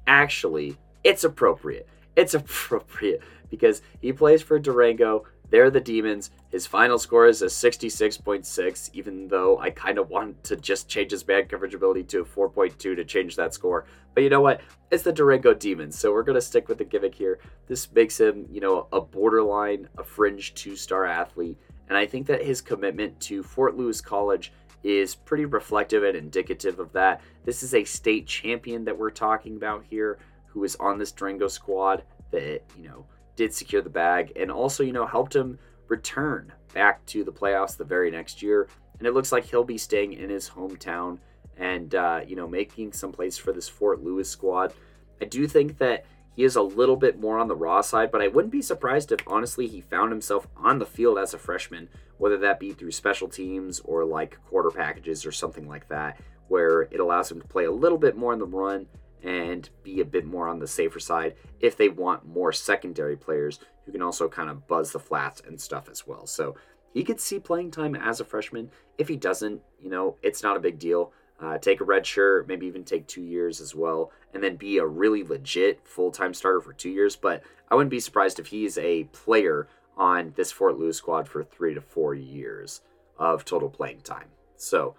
[0.07, 1.87] Actually, it's appropriate.
[2.15, 5.25] It's appropriate because he plays for Durango.
[5.49, 6.31] They're the Demons.
[6.49, 11.11] His final score is a 66.6, even though I kind of want to just change
[11.11, 13.85] his bad coverage ability to a 4.2 to change that score.
[14.15, 14.61] But you know what?
[14.89, 17.39] It's the Durango Demons, so we're going to stick with the gimmick here.
[17.67, 21.57] This makes him, you know, a borderline, a fringe two star athlete.
[21.89, 24.51] And I think that his commitment to Fort Lewis College
[24.83, 27.21] is pretty reflective and indicative of that.
[27.45, 30.17] This is a state champion that we're talking about here
[30.53, 34.83] who is on this Durango squad that, you know, did secure the bag and also,
[34.83, 38.67] you know, helped him return back to the playoffs the very next year.
[38.99, 41.17] And it looks like he'll be staying in his hometown
[41.57, 44.73] and, uh, you know, making some plays for this Fort Lewis squad.
[45.19, 48.21] I do think that he is a little bit more on the raw side, but
[48.21, 51.89] I wouldn't be surprised if honestly he found himself on the field as a freshman,
[52.17, 56.83] whether that be through special teams or like quarter packages or something like that, where
[56.83, 58.87] it allows him to play a little bit more in the run
[59.23, 63.59] and be a bit more on the safer side if they want more secondary players
[63.85, 66.27] who can also kind of buzz the flats and stuff as well.
[66.27, 66.55] So
[66.93, 68.69] he could see playing time as a freshman.
[68.97, 71.13] If he doesn't, you know, it's not a big deal.
[71.39, 74.77] Uh, take a red shirt, maybe even take two years as well, and then be
[74.77, 77.15] a really legit full time starter for two years.
[77.15, 81.43] But I wouldn't be surprised if he's a player on this Fort Lewis squad for
[81.43, 82.81] three to four years
[83.17, 84.27] of total playing time.
[84.55, 84.95] So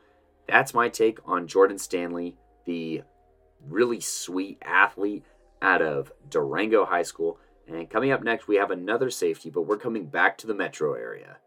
[0.46, 3.02] that's my take on Jordan Stanley, the
[3.68, 5.24] really sweet athlete
[5.62, 7.38] out of Durango High School.
[7.66, 10.94] And coming up next, we have another safety, but we're coming back to the metro
[10.94, 11.38] area.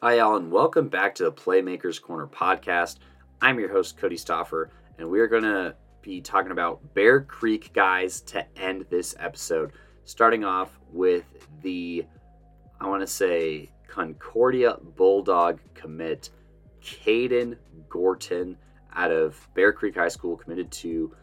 [0.00, 2.98] Hi, all, and welcome back to the Playmakers Corner podcast.
[3.40, 4.68] I'm your host, Cody Stoffer,
[4.98, 9.72] and we're going to be talking about Bear Creek guys to end this episode
[10.04, 11.24] starting off with
[11.62, 12.04] the,
[12.80, 16.30] I want to say, Concordia Bulldog commit,
[16.82, 17.56] Caden
[17.88, 18.56] Gorton
[18.94, 21.14] out of Bear Creek High School, committed to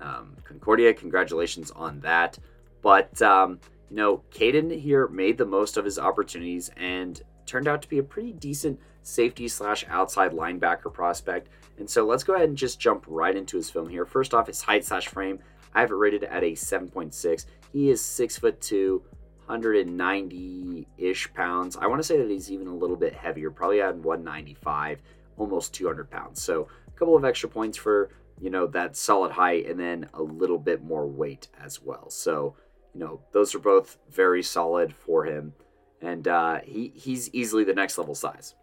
[0.00, 0.92] um, Concordia.
[0.94, 2.38] Congratulations on that.
[2.82, 3.60] But, um,
[3.90, 7.98] you know, Caden here made the most of his opportunities and turned out to be
[7.98, 11.48] a pretty decent safety slash outside linebacker prospect.
[11.78, 14.04] And so let's go ahead and just jump right into his film here.
[14.04, 15.38] First off, his height slash frame.
[15.74, 17.46] I have it rated at a 7.6.
[17.72, 19.02] He is six foot two,
[19.46, 21.76] 190 ish pounds.
[21.76, 25.00] I want to say that he's even a little bit heavier, probably at 195,
[25.36, 26.42] almost 200 pounds.
[26.42, 30.22] So a couple of extra points for you know that solid height, and then a
[30.22, 32.10] little bit more weight as well.
[32.10, 32.56] So
[32.92, 35.54] you know those are both very solid for him,
[36.00, 38.54] and uh, he he's easily the next level size.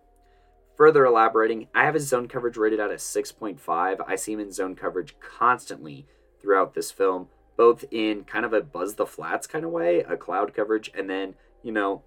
[0.76, 3.98] Further elaborating, I have his zone coverage rated at a 6.5.
[4.08, 6.08] I see him in zone coverage constantly
[6.42, 10.18] throughout this film, both in kind of a buzz the flats kind of way, a
[10.18, 12.04] cloud coverage, and then, you know,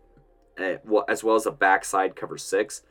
[0.84, 2.82] well as well as a backside cover six.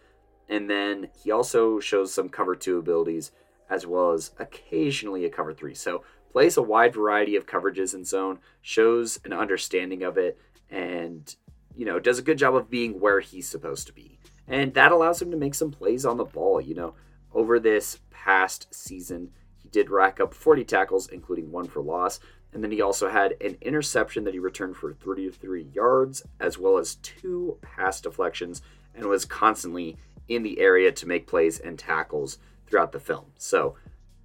[0.48, 3.32] And then he also shows some cover two abilities
[3.70, 5.74] as well as occasionally a cover three.
[5.74, 10.38] So plays a wide variety of coverages in zone, shows an understanding of it,
[10.70, 11.36] and
[11.76, 14.20] you know does a good job of being where he's supposed to be.
[14.48, 16.62] And that allows him to make some plays on the ball.
[16.62, 16.96] You know,
[17.34, 22.20] over this past season, he did rack up 40 tackles, including one for loss.
[22.56, 26.78] And then he also had an interception that he returned for 33 yards, as well
[26.78, 28.62] as two pass deflections,
[28.96, 29.98] and was constantly
[30.30, 33.26] in the area to make plays and tackles throughout the film.
[33.38, 33.76] So,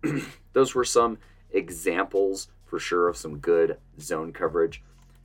[0.53, 1.19] those were some
[1.51, 4.81] examples for sure of some good zone coverage.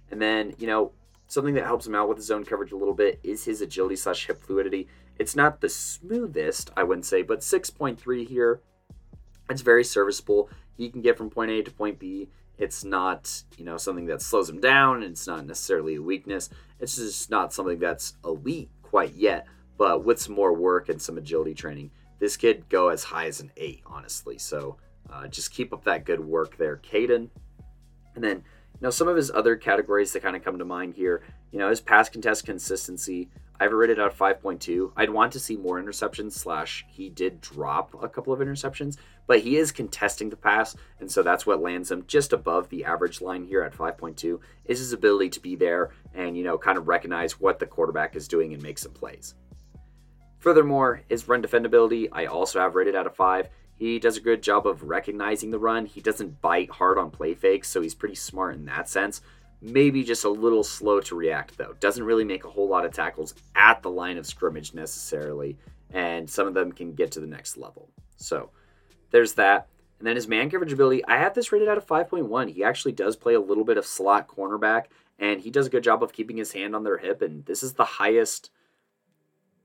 [0.10, 0.92] And then, you know,
[1.28, 3.98] something that helps him out with the zone coverage a little bit is his agility
[3.98, 4.88] slash hip fluidity.
[5.20, 8.62] It's not the smoothest, I wouldn't say, but 6.3 here
[9.50, 10.50] it's very serviceable.
[10.78, 12.30] He can get from point A to point B.
[12.58, 15.04] It's not, you know, something that slows him down.
[15.04, 16.50] It's not necessarily a weakness.
[16.80, 19.46] It's just not something that's elite quite yet.
[19.78, 23.42] But with some more work and some agility training, this kid go as high as
[23.42, 24.38] an eight, honestly.
[24.38, 24.78] So
[25.12, 27.30] uh, just keep up that good work there, Caden.
[28.16, 30.94] And then, you know, some of his other categories that kind of come to mind
[30.94, 33.30] here, you know, his pass contest consistency.
[33.60, 34.92] I have rated out 5.2.
[34.96, 39.40] I'd want to see more interceptions, slash, he did drop a couple of interceptions, but
[39.40, 43.22] he is contesting the pass, and so that's what lands him just above the average
[43.22, 46.88] line here at 5.2, is his ability to be there and, you know, kind of
[46.88, 49.36] recognize what the quarterback is doing and make some plays.
[50.40, 53.50] Furthermore, his run defendability, I also have rated out of 5.
[53.78, 55.86] He does a good job of recognizing the run.
[55.86, 59.22] He doesn't bite hard on play fakes, so he's pretty smart in that sense.
[59.68, 61.74] Maybe just a little slow to react, though.
[61.80, 65.58] Doesn't really make a whole lot of tackles at the line of scrimmage necessarily,
[65.92, 67.90] and some of them can get to the next level.
[68.16, 68.52] So
[69.10, 69.68] there's that.
[69.98, 72.52] And then his man coverage ability, I have this rated out of 5.1.
[72.52, 74.86] He actually does play a little bit of slot cornerback,
[75.18, 77.24] and he does a good job of keeping his hand on their hip.
[77.24, 78.52] And this is the highest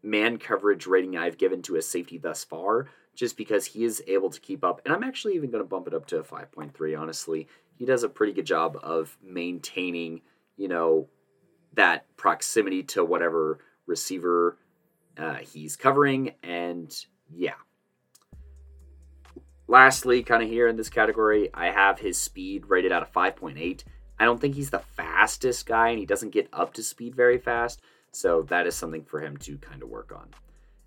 [0.02, 4.30] man coverage rating I've given to a safety thus far just because he is able
[4.30, 4.80] to keep up.
[4.84, 7.48] And I'm actually even going to bump it up to a 5.3, honestly.
[7.80, 10.20] He does a pretty good job of maintaining,
[10.58, 11.08] you know,
[11.72, 14.58] that proximity to whatever receiver
[15.16, 16.34] uh, he's covering.
[16.42, 16.94] And
[17.34, 17.54] yeah.
[19.66, 23.82] Lastly, kind of here in this category, I have his speed rated out of 5.8.
[24.18, 27.38] I don't think he's the fastest guy, and he doesn't get up to speed very
[27.38, 27.80] fast.
[28.12, 30.28] So that is something for him to kind of work on.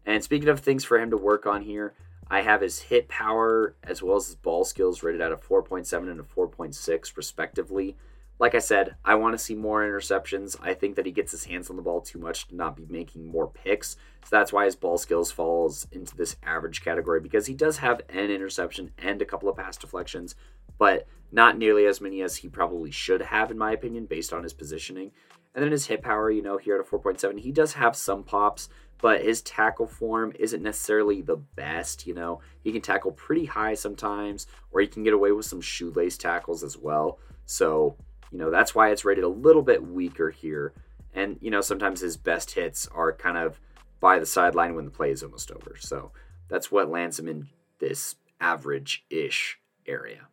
[0.05, 1.95] And speaking of things for him to work on here,
[2.29, 6.09] I have his hit power as well as his ball skills rated at a 4.7
[6.09, 7.95] and a 4.6, respectively.
[8.39, 10.57] Like I said, I want to see more interceptions.
[10.61, 12.85] I think that he gets his hands on the ball too much to not be
[12.89, 13.91] making more picks.
[14.25, 18.01] So that's why his ball skills falls into this average category because he does have
[18.09, 20.35] an interception and a couple of pass deflections,
[20.77, 24.43] but not nearly as many as he probably should have, in my opinion, based on
[24.43, 25.11] his positioning.
[25.55, 28.23] And then his hit power, you know, here at a 4.7, he does have some
[28.23, 28.69] pops,
[29.03, 32.07] but his tackle form isn't necessarily the best.
[32.07, 35.59] You know, he can tackle pretty high sometimes, or he can get away with some
[35.59, 37.19] shoelace tackles as well.
[37.45, 37.97] So,
[38.31, 40.71] you know, that's why it's rated a little bit weaker here.
[41.13, 43.59] And, you know, sometimes his best hits are kind of
[43.99, 45.75] by the sideline when the play is almost over.
[45.77, 46.13] So
[46.47, 50.29] that's what lands him in this average ish area.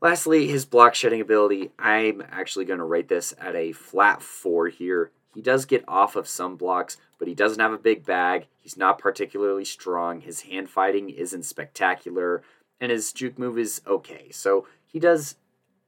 [0.00, 1.70] Lastly, his block shedding ability.
[1.78, 5.12] I'm actually going to rate this at a flat four here.
[5.32, 8.46] He does get off of some blocks, but he doesn't have a big bag.
[8.58, 10.22] He's not particularly strong.
[10.22, 12.42] His hand fighting isn't spectacular,
[12.80, 14.30] and his juke move is okay.
[14.32, 15.36] So he does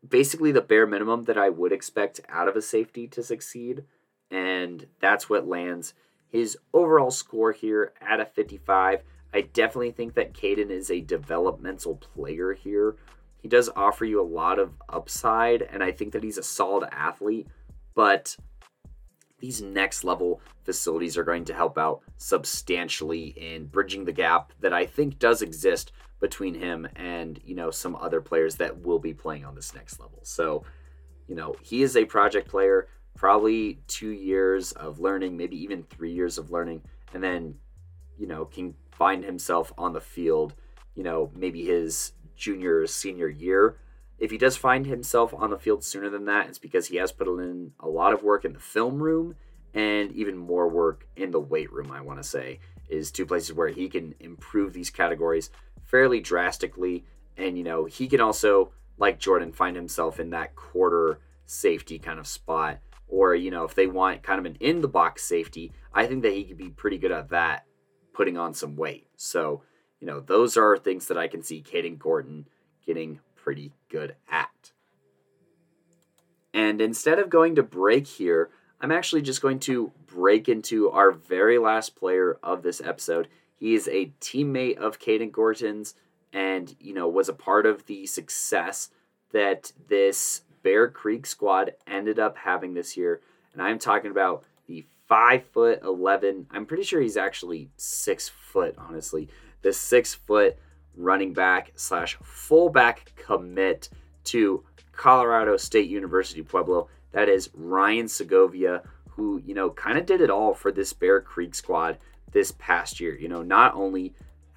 [0.06, 3.84] basically the bare minimum that I would expect out of a safety to succeed,
[4.30, 5.94] and that's what lands
[6.28, 9.02] his overall score here at a 55.
[9.32, 12.96] I definitely think that Caden is a developmental player here.
[13.40, 16.88] He does offer you a lot of upside, and I think that he's a solid
[16.92, 17.48] athlete,
[17.94, 18.36] but
[19.42, 24.72] these next level facilities are going to help out substantially in bridging the gap that
[24.72, 29.12] I think does exist between him and, you know, some other players that will be
[29.12, 30.20] playing on this next level.
[30.22, 30.64] So,
[31.26, 36.12] you know, he is a project player, probably 2 years of learning, maybe even 3
[36.12, 36.80] years of learning
[37.12, 37.56] and then,
[38.16, 40.54] you know, can find himself on the field,
[40.94, 43.76] you know, maybe his junior or senior year
[44.22, 47.10] if he does find himself on the field sooner than that, it's because he has
[47.10, 49.34] put in a lot of work in the film room
[49.74, 53.52] and even more work in the weight room, I want to say, is two places
[53.52, 55.50] where he can improve these categories
[55.82, 57.04] fairly drastically.
[57.36, 62.20] And, you know, he can also, like Jordan, find himself in that quarter safety kind
[62.20, 62.78] of spot.
[63.08, 66.22] Or, you know, if they want kind of an in the box safety, I think
[66.22, 67.66] that he could be pretty good at that,
[68.14, 69.08] putting on some weight.
[69.16, 69.64] So,
[69.98, 72.46] you know, those are things that I can see Caden Gorton
[72.86, 74.72] getting pretty good at.
[76.54, 78.50] And instead of going to break here,
[78.80, 83.28] I'm actually just going to break into our very last player of this episode.
[83.56, 85.94] He is a teammate of Caden Gorton's
[86.32, 88.90] and, you know, was a part of the success
[89.32, 93.20] that this Bear Creek squad ended up having this year.
[93.52, 98.74] And I'm talking about the five foot 11, I'm pretty sure he's actually six foot,
[98.78, 99.28] honestly.
[99.62, 100.58] The six foot
[100.96, 103.88] running back slash fullback commit
[104.24, 106.88] to Colorado State University Pueblo.
[107.12, 111.20] That is Ryan Segovia, who, you know, kind of did it all for this Bear
[111.20, 111.98] Creek squad
[112.32, 113.18] this past year.
[113.18, 114.14] You know, not only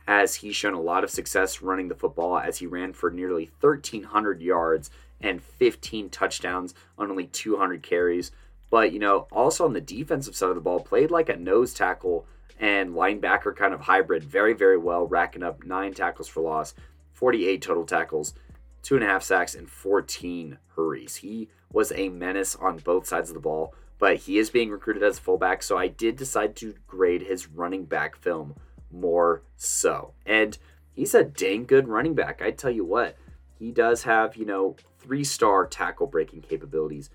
[0.08, 3.50] has he shown a lot of success running the football as he ran for nearly
[3.60, 8.32] 1,300 yards and 15 touchdowns on only 200 carries,
[8.70, 11.74] but, you know, also on the defensive side of the ball, played like a nose
[11.74, 12.28] tackle
[12.60, 16.74] and linebacker kind of hybrid very, very well, racking up nine tackles for loss,
[17.14, 18.34] 48 total tackles,
[18.82, 21.18] two and a half sacks, and 14 hurries.
[21.18, 25.04] He was a menace on both sides of the ball, but he is being recruited
[25.04, 28.56] as a fullback, so I did decide to grade his running back film
[28.92, 30.14] more so.
[30.26, 30.58] And
[30.94, 32.42] he's a dang good running back.
[32.42, 33.18] I tell you what,
[33.60, 37.10] he does have, you know, three star tackle breaking capabilities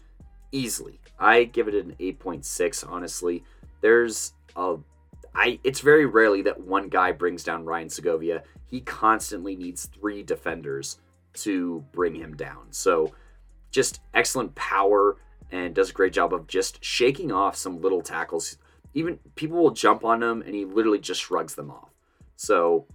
[0.52, 1.00] easily.
[1.18, 3.44] I give it an 8.6, honestly.
[3.80, 4.76] There's a
[5.34, 8.42] I it's very rarely that one guy brings down Ryan Segovia.
[8.66, 10.98] He constantly needs three defenders
[11.34, 12.66] to bring him down.
[12.70, 13.14] So
[13.70, 15.16] just excellent power
[15.52, 18.56] and does a great job of just shaking off some little tackles.
[18.94, 21.90] Even people will jump on him and he literally just shrugs them off.
[22.36, 22.86] So,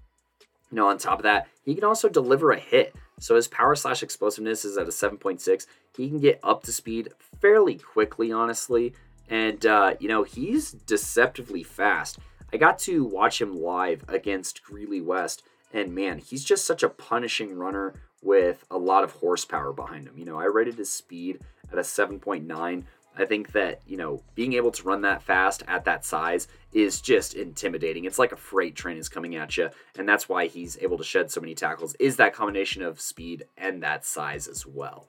[0.72, 2.96] you know, on top of that, he can also deliver a hit.
[3.20, 5.68] So his power slash explosiveness is at a 7.6.
[5.96, 7.10] He can get up to speed
[7.40, 8.94] fairly quickly, honestly.
[9.30, 12.20] And, uh, you know, he's deceptively fast.
[12.54, 15.44] I got to watch him live against Greeley West.
[15.74, 20.18] And man, he's just such a punishing runner with a lot of horsepower behind him.
[20.18, 21.40] You know, I rated his speed
[21.72, 22.84] at a 7.9.
[23.18, 27.02] I think that, you know, being able to run that fast at that size is
[27.02, 28.06] just intimidating.
[28.06, 31.04] It's like a freight train is coming at you, and that's why he's able to
[31.04, 35.08] shed so many tackles is that combination of speed and that size as well.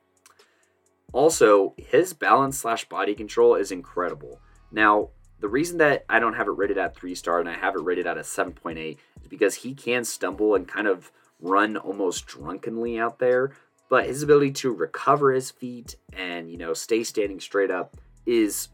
[1.12, 4.40] Also, his balance slash body control is incredible.
[4.70, 7.74] Now, the reason that I don't have it rated at three star and I have
[7.74, 12.26] it rated at a 7.8 is because he can stumble and kind of run almost
[12.26, 13.52] drunkenly out there,
[13.88, 18.68] but his ability to recover his feet and, you know, stay standing straight up is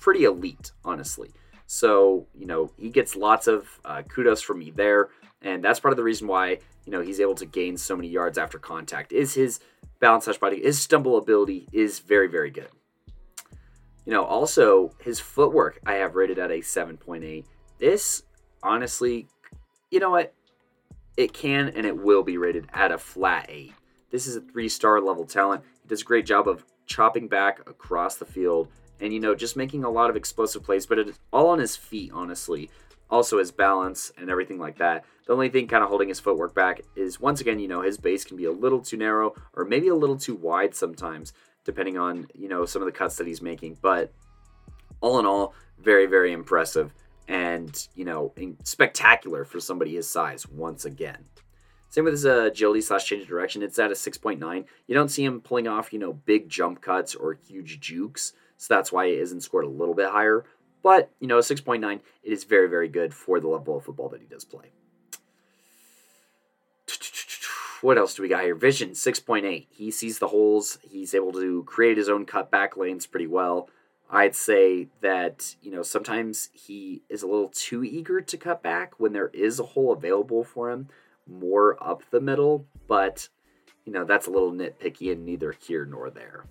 [0.00, 1.30] pretty elite, honestly.
[1.66, 5.10] So, you know, he gets lots of uh, kudos from me there.
[5.42, 8.08] And that's part of the reason why, you know, he's able to gain so many
[8.08, 9.60] yards after contact is his
[10.00, 12.68] balance slash body, his stumble ability is very, very good.
[14.04, 17.44] You know, also his footwork I have rated at a 7.8.
[17.78, 18.22] This
[18.62, 19.28] honestly,
[19.90, 20.34] you know what?
[21.16, 23.72] It can and it will be rated at a flat 8.
[24.10, 25.62] This is a three star level talent.
[25.82, 28.68] He does a great job of chopping back across the field
[29.00, 31.76] and, you know, just making a lot of explosive plays, but it's all on his
[31.76, 32.70] feet, honestly.
[33.10, 35.04] Also, his balance and everything like that.
[35.26, 37.98] The only thing kind of holding his footwork back is, once again, you know, his
[37.98, 41.32] base can be a little too narrow or maybe a little too wide sometimes,
[41.64, 43.78] depending on, you know, some of the cuts that he's making.
[43.80, 44.12] But
[45.00, 46.92] all in all, very, very impressive
[47.28, 48.32] and, you know,
[48.64, 51.24] spectacular for somebody his size once again.
[51.90, 53.62] Same with his uh, agility slash change of direction.
[53.62, 54.64] It's at a 6.9.
[54.86, 58.34] You don't see him pulling off, you know, big jump cuts or huge jukes.
[58.58, 60.44] So that's why it isn't scored a little bit higher.
[60.82, 64.20] But, you know, 6.9, it is very, very good for the level of football that
[64.20, 64.70] he does play.
[67.80, 68.56] What else do we got here?
[68.56, 69.66] Vision, 6.8.
[69.70, 70.80] He sees the holes.
[70.82, 73.68] He's able to create his own cutback lanes pretty well.
[74.10, 78.98] I'd say that, you know, sometimes he is a little too eager to cut back
[78.98, 80.88] when there is a hole available for him
[81.28, 83.28] more up the middle, but,
[83.84, 86.46] you know, that's a little nitpicky and neither here nor there.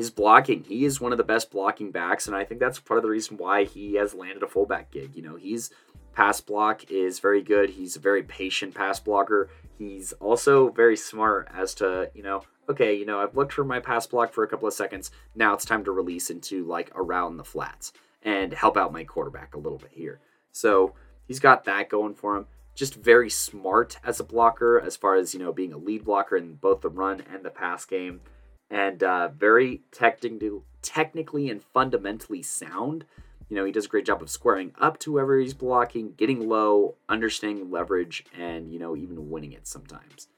[0.00, 2.96] His blocking, he is one of the best blocking backs, and I think that's part
[2.96, 5.14] of the reason why he has landed a fullback gig.
[5.14, 5.68] You know, he's
[6.14, 7.68] pass block is very good.
[7.68, 9.50] He's a very patient pass blocker.
[9.76, 13.78] He's also very smart as to, you know, okay, you know, I've looked for my
[13.78, 15.10] pass block for a couple of seconds.
[15.34, 17.92] Now it's time to release into like around the flats
[18.22, 20.18] and help out my quarterback a little bit here.
[20.50, 20.94] So
[21.28, 22.46] he's got that going for him.
[22.74, 26.38] Just very smart as a blocker, as far as you know, being a lead blocker
[26.38, 28.22] in both the run and the pass game,
[28.70, 33.04] and uh, very technically, technically and fundamentally sound.
[33.48, 36.48] You know, he does a great job of squaring up to whoever he's blocking, getting
[36.48, 40.28] low, understanding leverage, and you know, even winning it sometimes.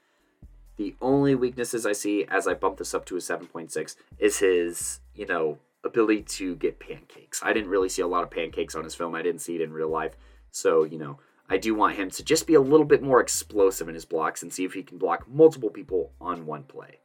[0.77, 4.99] The only weaknesses I see as I bump this up to a 7.6 is his,
[5.13, 7.41] you know, ability to get pancakes.
[7.43, 9.13] I didn't really see a lot of pancakes on his film.
[9.13, 10.15] I didn't see it in real life.
[10.49, 13.87] So, you know, I do want him to just be a little bit more explosive
[13.87, 16.99] in his blocks and see if he can block multiple people on one play.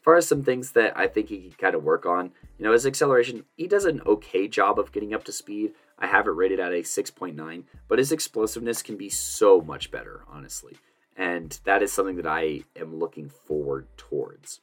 [0.00, 2.64] As far as some things that I think he can kind of work on, you
[2.64, 5.72] know, his acceleration, he does an okay job of getting up to speed.
[5.98, 10.22] I have it rated at a 6.9, but his explosiveness can be so much better,
[10.28, 10.78] honestly
[11.20, 14.60] and that is something that I am looking forward towards.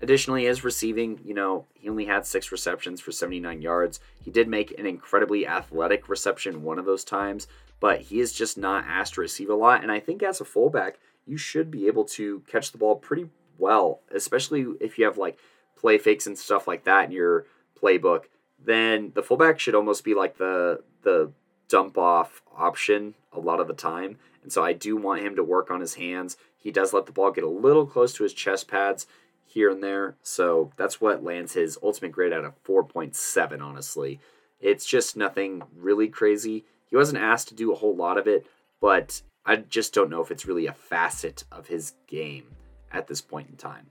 [0.00, 3.98] Additionally, his receiving, you know, he only had six receptions for 79 yards.
[4.24, 7.48] He did make an incredibly athletic reception one of those times,
[7.80, 9.82] but he is just not asked to receive a lot.
[9.82, 13.28] And I think as a fullback, you should be able to catch the ball pretty
[13.60, 15.38] well, especially if you have like
[15.76, 17.46] play fakes and stuff like that in your
[17.80, 18.24] playbook.
[18.62, 21.32] Then the fullback should almost be like the the
[21.68, 24.18] dump off option a lot of the time.
[24.42, 26.36] And so I do want him to work on his hands.
[26.58, 29.06] He does let the ball get a little close to his chest pads
[29.46, 30.16] here and there.
[30.22, 34.20] So that's what lands his ultimate grade at a 4.7, honestly.
[34.60, 36.64] It's just nothing really crazy.
[36.86, 38.46] He wasn't asked to do a whole lot of it,
[38.80, 42.56] but I just don't know if it's really a facet of his game
[42.90, 43.86] at this point in time.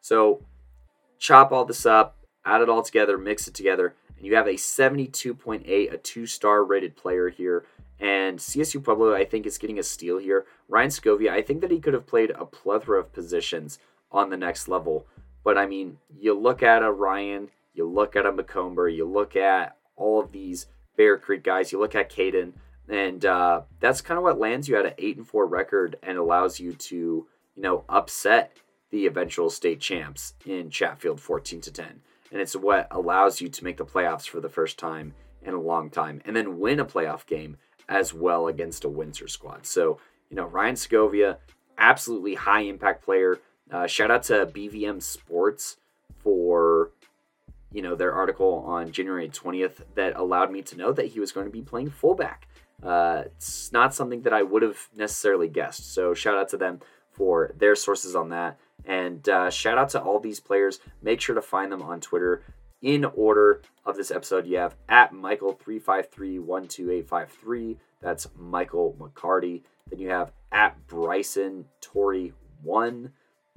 [0.00, 0.42] So
[1.18, 4.54] chop all this up, add it all together, mix it together, and you have a
[4.54, 7.64] 72.8, a two star rated player here
[8.00, 10.46] And CSU Pueblo, I think, is getting a steal here.
[10.68, 13.78] Ryan Segovia, I think that he could have played a plethora of positions
[14.12, 15.06] on the next level.
[15.42, 19.34] But I mean, you look at a Ryan, you look at a McComber, you look
[19.34, 22.52] at all of these Bear Creek guys, you look at Caden,
[22.88, 26.18] and uh, that's kind of what lands you at an eight and four record and
[26.18, 27.26] allows you to,
[27.58, 28.56] you know, upset
[28.90, 32.00] the eventual state champs in Chatfield 14 to 10.
[32.30, 35.60] And it's what allows you to make the playoffs for the first time in a
[35.60, 37.56] long time and then win a playoff game
[37.88, 39.66] as well against a Windsor squad.
[39.66, 39.98] So,
[40.30, 41.38] you know, Ryan Segovia,
[41.76, 43.40] absolutely high impact player.
[43.68, 45.78] Uh, shout out to BVM Sports
[46.22, 46.92] for,
[47.72, 51.32] you know, their article on January 20th that allowed me to know that he was
[51.32, 52.46] going to be playing fullback.
[52.80, 55.92] Uh, it's not something that I would have necessarily guessed.
[55.92, 56.78] So, shout out to them
[57.18, 58.58] for their sources on that.
[58.86, 60.80] And uh, shout out to all these players.
[61.02, 62.42] Make sure to find them on Twitter
[62.80, 64.46] in order of this episode.
[64.46, 67.76] You have at Michael35312853.
[68.00, 69.62] That's Michael McCarty.
[69.90, 73.12] Then you have at Bryson Tory one.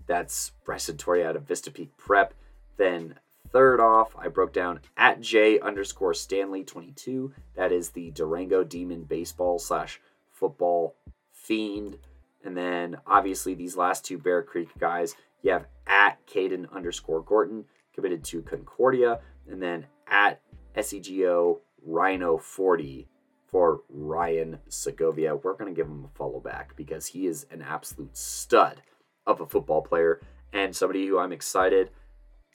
[0.07, 2.33] That's Bryson Tory out of Vista Peak Prep.
[2.77, 3.19] Then
[3.51, 7.31] third off, I broke down at J underscore Stanley 22.
[7.55, 10.01] That is the Durango Demon baseball slash
[10.31, 10.95] football
[11.31, 11.99] fiend.
[12.43, 17.65] And then obviously these last two Bear Creek guys, you have at Caden underscore Gorton
[17.93, 19.19] committed to Concordia,
[19.49, 20.41] and then at
[20.75, 23.07] SEGO Rhino 40
[23.47, 25.35] for Ryan Segovia.
[25.35, 28.81] We're going to give him a follow back because he is an absolute stud
[29.27, 30.21] of a football player
[30.53, 31.89] and somebody who I'm excited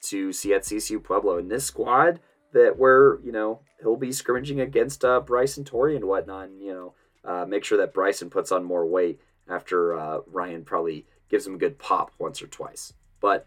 [0.03, 2.21] to see at CSU Pueblo in this squad
[2.53, 6.49] that where you know he'll be scrimmaging against uh, Bryson Tory and whatnot.
[6.49, 10.65] And, you know, uh, make sure that Bryson puts on more weight after uh, Ryan
[10.65, 12.93] probably gives him a good pop once or twice.
[13.21, 13.47] But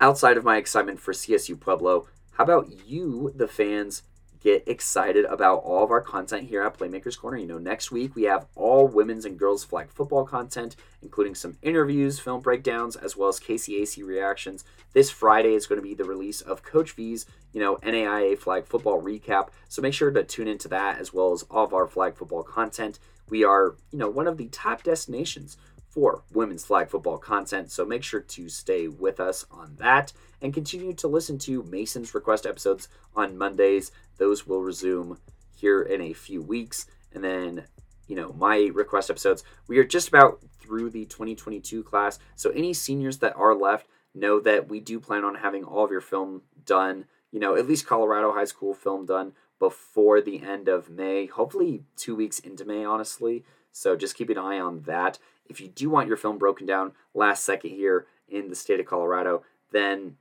[0.00, 4.02] outside of my excitement for CSU Pueblo, how about you, the fans,
[4.40, 7.38] get excited about all of our content here at Playmakers Corner?
[7.38, 11.56] You know, next week we have all women's and girls flag football content, including some
[11.62, 14.64] interviews, film breakdowns, as well as KCAC reactions.
[14.92, 18.66] This Friday is going to be the release of Coach V's, you know, NAIA flag
[18.66, 19.48] football recap.
[19.68, 22.42] So make sure to tune into that as well as all of our flag football
[22.42, 22.98] content.
[23.30, 25.56] We are, you know, one of the top destinations
[25.88, 27.70] for women's flag football content.
[27.70, 30.12] So make sure to stay with us on that
[30.42, 33.92] and continue to listen to Mason's request episodes on Mondays.
[34.18, 35.18] Those will resume
[35.54, 36.86] here in a few weeks.
[37.12, 37.64] And then,
[38.08, 42.18] you know, my request episodes, we are just about through the 2022 class.
[42.34, 45.90] So any seniors that are left know that we do plan on having all of
[45.90, 49.32] your film done, you know, at least Colorado High School film done
[49.64, 53.44] before the end of May, hopefully two weeks into May, honestly.
[53.72, 55.18] So just keep an eye on that.
[55.48, 58.84] If you do want your film broken down last second here in the state of
[58.84, 59.42] Colorado,
[59.72, 60.16] then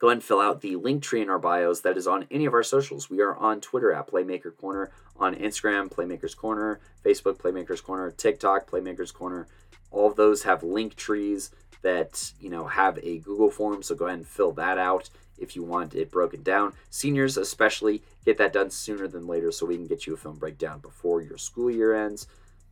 [0.00, 2.46] go ahead and fill out the link tree in our bios that is on any
[2.46, 3.08] of our socials.
[3.08, 8.68] We are on Twitter at Playmaker Corner, on Instagram, Playmakers Corner, Facebook, Playmakers Corner, TikTok,
[8.68, 9.46] Playmakers Corner.
[9.92, 11.52] All of those have link trees
[11.82, 15.56] that you know have a Google form, so go ahead and fill that out if
[15.56, 16.72] you want it broken down.
[16.90, 20.36] Seniors, especially, get that done sooner than later so we can get you a film
[20.36, 22.26] breakdown before your school year ends.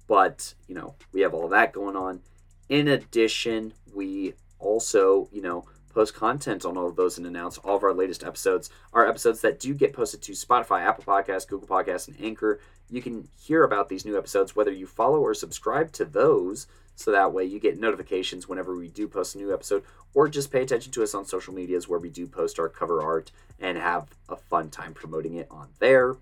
[0.07, 2.21] But, you know, we have all that going on.
[2.69, 7.77] In addition, we also, you know, post content on all of those and announce all
[7.77, 8.71] of our latest episodes.
[8.93, 12.61] Our episodes that do get posted to Spotify, Apple Podcasts, Google Podcasts, and Anchor.
[12.91, 16.67] You can hear about these new episodes whether you follow or subscribe to those.
[16.97, 19.85] So that way you get notifications whenever we do post a new episode,
[20.15, 23.03] or just pay attention to us on social medias where we do post our cover
[23.03, 23.31] art
[23.61, 26.17] and have a fun time promoting it on there.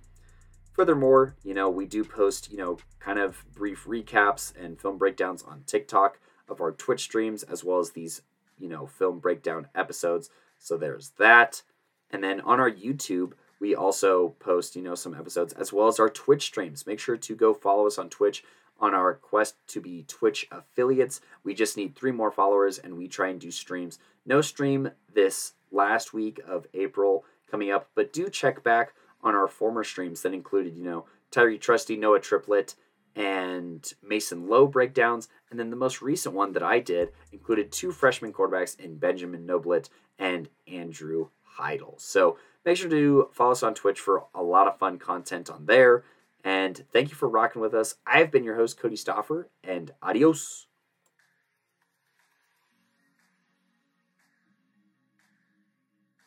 [0.72, 5.44] Furthermore, you know, we do post, you know, kind of brief recaps and film breakdowns
[5.44, 6.18] on TikTok
[6.48, 8.22] of our Twitch streams, as well as these,
[8.58, 10.28] you know, film breakdown episodes.
[10.58, 11.62] So there's that.
[12.10, 16.00] And then on our YouTube, we also post, you know, some episodes as well as
[16.00, 16.86] our Twitch streams.
[16.86, 18.42] Make sure to go follow us on Twitch
[18.84, 21.22] on our quest to be Twitch affiliates.
[21.42, 23.98] We just need three more followers and we try and do streams.
[24.26, 29.48] No stream this last week of April coming up, but do check back on our
[29.48, 32.74] former streams that included, you know, Tyree Trusty, Noah Triplet,
[33.16, 35.28] and Mason Lowe breakdowns.
[35.50, 39.46] And then the most recent one that I did included two freshman quarterbacks in Benjamin
[39.46, 41.94] Noblet and Andrew Heidel.
[41.98, 45.64] So make sure to follow us on Twitch for a lot of fun content on
[45.64, 46.04] there.
[46.44, 47.96] And thank you for rocking with us.
[48.06, 50.66] I've been your host, Cody Stoffer, and adios.